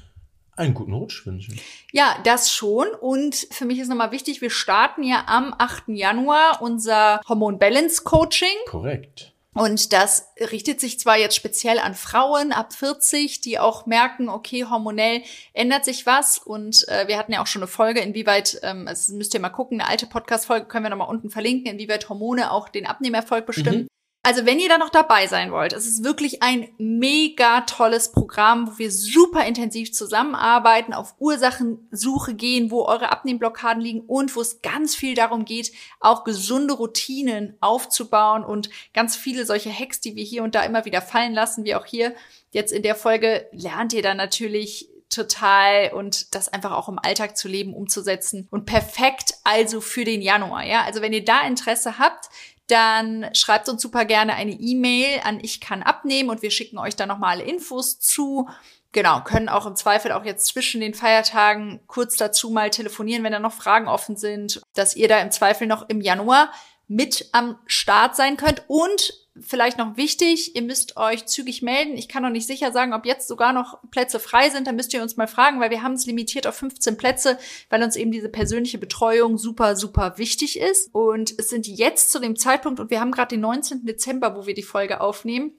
einen 0.62 0.74
guten 0.74 0.93
Rutsch 0.93 1.26
wünschen. 1.26 1.60
Ja, 1.91 2.17
das 2.24 2.52
schon. 2.52 2.88
Und 2.89 3.36
für 3.52 3.65
mich 3.65 3.80
ist 3.80 3.89
nochmal 3.89 4.12
wichtig, 4.12 4.41
wir 4.41 4.50
starten 4.50 5.04
ja 5.04 5.26
am 5.28 5.54
8. 5.58 5.84
Januar 5.88 6.62
unser 6.62 7.21
Hormon 7.28 7.60
Balance 7.60 8.04
Coaching. 8.04 8.56
Korrekt. 8.67 9.34
Und 9.54 9.91
das 9.91 10.30
richtet 10.39 10.80
sich 10.80 10.97
zwar 10.97 11.17
jetzt 11.17 11.36
speziell 11.36 11.78
an 11.78 11.93
Frauen 11.93 12.54
ab 12.54 12.71
40, 12.71 13.41
die 13.41 13.60
auch 13.60 13.86
merken, 13.86 14.30
okay, 14.30 14.65
hormonell 14.69 15.24
ändert 15.52 15.84
sich 15.84 16.06
was. 16.06 16.38
Und 16.38 16.88
äh, 16.88 17.10
wir 17.10 17.17
hatten 17.17 17.34
ja 17.34 17.41
auch 17.41 17.47
schon 17.47 17.62
eine 17.62 17.67
Folge, 17.67 18.00
inwieweit, 18.00 18.60
ähm, 18.63 18.86
das 18.86 19.10
müsst 19.10 19.34
ihr 19.34 19.41
mal 19.41 19.50
gucken, 19.50 19.82
eine 19.82 19.89
alte 19.89 20.08
Podcast-Folge 20.08 20.67
können 20.67 20.86
wir 20.86 20.89
nochmal 20.89 21.10
unten 21.10 21.30
verlinken, 21.30 21.74
inwieweit 21.74 22.08
Hormone 22.08 22.52
auch 22.52 22.69
den 22.69 22.86
Abnehmerfolg 22.86 23.45
bestimmen. 23.45 23.88
Also 24.23 24.45
wenn 24.45 24.60
ihr 24.60 24.69
da 24.69 24.77
noch 24.77 24.91
dabei 24.91 25.25
sein 25.25 25.51
wollt, 25.51 25.73
es 25.73 25.88
ist 25.88 26.03
wirklich 26.03 26.43
ein 26.43 26.69
mega 26.77 27.62
tolles 27.62 28.12
Programm, 28.12 28.67
wo 28.67 28.77
wir 28.77 28.91
super 28.91 29.45
intensiv 29.45 29.91
zusammenarbeiten, 29.91 30.93
auf 30.93 31.15
Ursachensuche 31.17 32.36
gehen, 32.36 32.69
wo 32.69 32.86
eure 32.86 33.12
Abnehmblockaden 33.12 33.81
liegen 33.81 34.01
und 34.01 34.36
wo 34.36 34.41
es 34.41 34.62
ganz 34.62 34.95
viel 34.95 35.15
darum 35.15 35.43
geht, 35.43 35.71
auch 35.99 36.23
gesunde 36.23 36.75
Routinen 36.75 37.57
aufzubauen 37.62 38.45
und 38.45 38.69
ganz 38.93 39.15
viele 39.15 39.43
solche 39.47 39.71
Hacks, 39.71 40.01
die 40.01 40.15
wir 40.15 40.23
hier 40.23 40.43
und 40.43 40.53
da 40.53 40.62
immer 40.62 40.86
wieder 40.86 41.01
fallen 41.01 41.34
lassen, 41.34 41.65
wie 41.65 41.73
auch 41.73 41.86
hier 41.86 42.13
jetzt 42.51 42.71
in 42.71 42.84
der 42.84 42.95
Folge, 42.95 43.47
lernt 43.51 43.91
ihr 43.91 44.03
dann 44.03 44.17
natürlich 44.17 44.88
total 45.12 45.91
und 45.93 46.34
das 46.34 46.47
einfach 46.47 46.71
auch 46.71 46.89
im 46.89 46.97
Alltag 46.97 47.38
zu 47.38 47.47
leben, 47.47 47.73
umzusetzen 47.73 48.47
und 48.49 48.65
perfekt 48.65 49.34
also 49.43 49.81
für 49.81 50.05
den 50.05 50.21
Januar, 50.21 50.65
ja? 50.65 50.84
Also 50.84 51.01
wenn 51.01 51.13
ihr 51.13 51.25
da 51.25 51.41
Interesse 51.41 51.99
habt, 51.99 52.29
dann 52.67 53.30
schreibt 53.34 53.67
uns 53.69 53.82
super 53.82 54.06
gerne 54.06 54.34
eine 54.36 54.54
E-Mail 54.54 55.21
an 55.24 55.39
ich 55.41 55.60
kann 55.60 55.84
abnehmen 55.84 56.30
und 56.30 56.41
wir 56.41 56.52
schicken 56.52 56.78
euch 56.78 56.95
dann 56.95 57.10
nochmal 57.10 57.38
alle 57.38 57.43
Infos 57.43 58.00
zu. 58.00 58.47
genau, 58.91 59.21
können 59.24 59.50
auch 59.50 59.65
im 59.65 59.76
Zweifel 59.76 60.12
auch 60.12 60.26
jetzt 60.26 60.45
zwischen 60.47 60.82
den 60.82 60.93
Feiertagen 60.93 61.82
kurz 61.88 62.17
dazu 62.17 62.50
mal 62.50 62.69
telefonieren, 62.69 63.24
wenn 63.24 63.32
da 63.32 63.39
noch 63.39 63.54
Fragen 63.54 63.88
offen 63.88 64.15
sind, 64.15 64.62
dass 64.74 64.95
ihr 64.95 65.08
da 65.08 65.19
im 65.19 65.32
Zweifel 65.32 65.67
noch 65.67 65.88
im 65.89 66.02
Januar 66.02 66.52
mit 66.88 67.30
am 67.32 67.58
Start 67.67 68.15
sein 68.15 68.38
könnt. 68.38 68.63
Und 68.67 69.13
vielleicht 69.39 69.78
noch 69.78 69.96
wichtig, 69.98 70.56
ihr 70.56 70.62
müsst 70.62 70.98
euch 70.98 71.26
zügig 71.26 71.62
melden. 71.62 71.96
Ich 71.96 72.10
kann 72.10 72.24
noch 72.24 72.30
nicht 72.30 72.48
sicher 72.48 72.72
sagen, 72.72 72.94
ob 72.94 73.06
jetzt 73.06 73.28
sogar 73.28 73.54
noch 73.54 73.80
Plätze 73.89 74.20
frei 74.20 74.50
sind. 74.50 74.67
Da 74.67 74.72
müsst 74.72 74.94
ihr 74.94 75.02
uns 75.02 75.15
mal 75.15 75.28
fragen, 75.28 75.60
weil 75.60 75.70
wir 75.70 75.84
haben 75.84 75.94
es 75.94 76.06
limitiert 76.06 76.48
auf 76.48 76.56
15 76.56 76.98
Plätze, 76.98 77.38
weil 77.70 77.82
uns 77.82 77.96
eben 77.96 78.12
diese 78.12 78.30
persönliche 78.30 78.78
Betreuung 78.78 79.38
super, 79.38 79.76
super 79.76 80.17
wichtig 80.17 80.60
ist. 80.60 80.94
Und 80.94 81.34
es 81.39 81.50
sind 81.50 81.67
jetzt 81.67 82.12
zu 82.12 82.20
dem 82.20 82.36
Zeitpunkt, 82.36 82.80
und 82.80 82.89
wir 82.89 83.00
haben 83.00 83.12
gerade 83.12 83.36
den 83.36 83.41
19. 83.41 83.86
Dezember, 83.86 84.36
wo 84.36 84.46
wir 84.46 84.54
die 84.54 84.63
Folge 84.63 85.00
aufnehmen, 85.00 85.54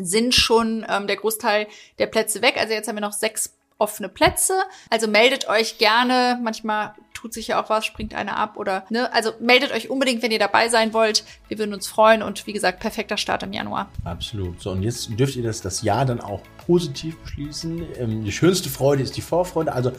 sind 0.00 0.34
schon 0.34 0.86
ähm, 0.88 1.06
der 1.06 1.16
Großteil 1.16 1.66
der 1.98 2.06
Plätze 2.06 2.40
weg. 2.40 2.56
Also 2.56 2.72
jetzt 2.72 2.88
haben 2.88 2.96
wir 2.96 3.00
noch 3.00 3.12
sechs 3.12 3.57
offene 3.78 4.08
Plätze. 4.08 4.54
Also 4.90 5.08
meldet 5.08 5.48
euch 5.48 5.78
gerne. 5.78 6.38
Manchmal 6.42 6.94
tut 7.14 7.32
sich 7.32 7.48
ja 7.48 7.62
auch 7.62 7.68
was, 7.68 7.84
springt 7.84 8.14
einer 8.14 8.36
ab 8.36 8.56
oder 8.56 8.84
ne. 8.90 9.12
Also 9.12 9.32
meldet 9.40 9.72
euch 9.72 9.90
unbedingt, 9.90 10.22
wenn 10.22 10.30
ihr 10.30 10.38
dabei 10.38 10.68
sein 10.68 10.92
wollt. 10.92 11.24
Wir 11.48 11.58
würden 11.58 11.74
uns 11.74 11.88
freuen 11.88 12.22
und 12.22 12.46
wie 12.46 12.52
gesagt, 12.52 12.80
perfekter 12.80 13.16
Start 13.16 13.42
im 13.42 13.52
Januar. 13.52 13.88
Absolut. 14.04 14.60
So, 14.60 14.70
und 14.70 14.82
jetzt 14.82 15.08
dürft 15.18 15.34
ihr 15.36 15.42
das, 15.42 15.60
das 15.60 15.82
Jahr 15.82 16.04
dann 16.04 16.20
auch 16.20 16.42
positiv 16.66 17.16
beschließen. 17.18 17.86
Ähm, 17.98 18.24
die 18.24 18.32
schönste 18.32 18.68
Freude 18.68 19.02
ist 19.02 19.16
die 19.16 19.20
Vorfreude. 19.20 19.72
Also 19.72 19.92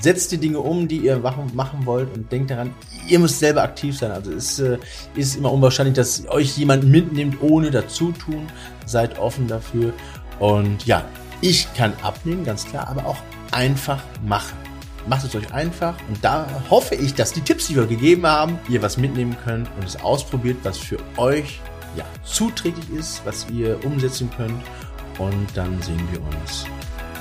setzt 0.00 0.32
die 0.32 0.38
Dinge 0.38 0.60
um, 0.60 0.88
die 0.88 0.98
ihr 0.98 1.18
machen, 1.18 1.84
wollt 1.84 2.14
und 2.14 2.30
denkt 2.30 2.50
daran, 2.50 2.74
ihr 3.08 3.18
müsst 3.18 3.38
selber 3.38 3.62
aktiv 3.62 3.98
sein. 3.98 4.10
Also 4.10 4.32
es 4.32 4.58
äh, 4.58 4.78
ist 5.14 5.36
immer 5.36 5.52
unwahrscheinlich, 5.52 5.94
dass 5.94 6.26
euch 6.28 6.56
jemand 6.56 6.84
mitnimmt 6.84 7.42
ohne 7.42 7.70
dazutun. 7.70 8.48
Seid 8.86 9.18
offen 9.18 9.46
dafür. 9.46 9.92
Und 10.38 10.86
ja, 10.86 11.04
ich 11.42 11.72
kann 11.74 11.92
abnehmen, 12.02 12.44
ganz 12.44 12.64
klar, 12.64 12.88
aber 12.88 13.04
auch 13.04 13.18
einfach 13.50 14.02
machen. 14.24 14.56
Macht 15.06 15.24
es 15.24 15.34
euch 15.34 15.52
einfach 15.52 15.94
und 16.08 16.24
da 16.24 16.46
hoffe 16.70 16.94
ich, 16.94 17.14
dass 17.14 17.32
die 17.32 17.40
Tipps, 17.40 17.66
die 17.66 17.74
wir 17.74 17.86
gegeben 17.86 18.24
haben, 18.26 18.58
ihr 18.68 18.80
was 18.80 18.96
mitnehmen 18.96 19.36
könnt 19.44 19.68
und 19.76 19.84
es 19.84 20.00
ausprobiert, 20.00 20.58
was 20.62 20.78
für 20.78 20.98
euch 21.16 21.60
ja, 21.96 22.04
zuträglich 22.24 22.88
ist, 22.90 23.20
was 23.24 23.50
ihr 23.50 23.84
umsetzen 23.84 24.30
könnt. 24.36 24.62
Und 25.18 25.46
dann 25.54 25.82
sehen 25.82 26.08
wir 26.12 26.20
uns 26.22 26.64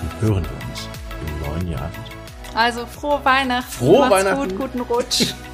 und 0.02 0.22
hören 0.22 0.46
wir 0.46 0.70
uns 0.70 0.88
im 1.28 1.48
neuen 1.48 1.68
Jahr 1.68 1.90
wieder. 1.90 2.58
Also 2.58 2.86
frohe 2.86 3.20
Weihnachten. 3.26 3.72
Frohe 3.72 4.08
Macht's 4.08 4.26
Weihnachten. 4.26 4.50
gut, 4.50 4.58
guten 4.58 4.82
Rutsch. 4.82 5.34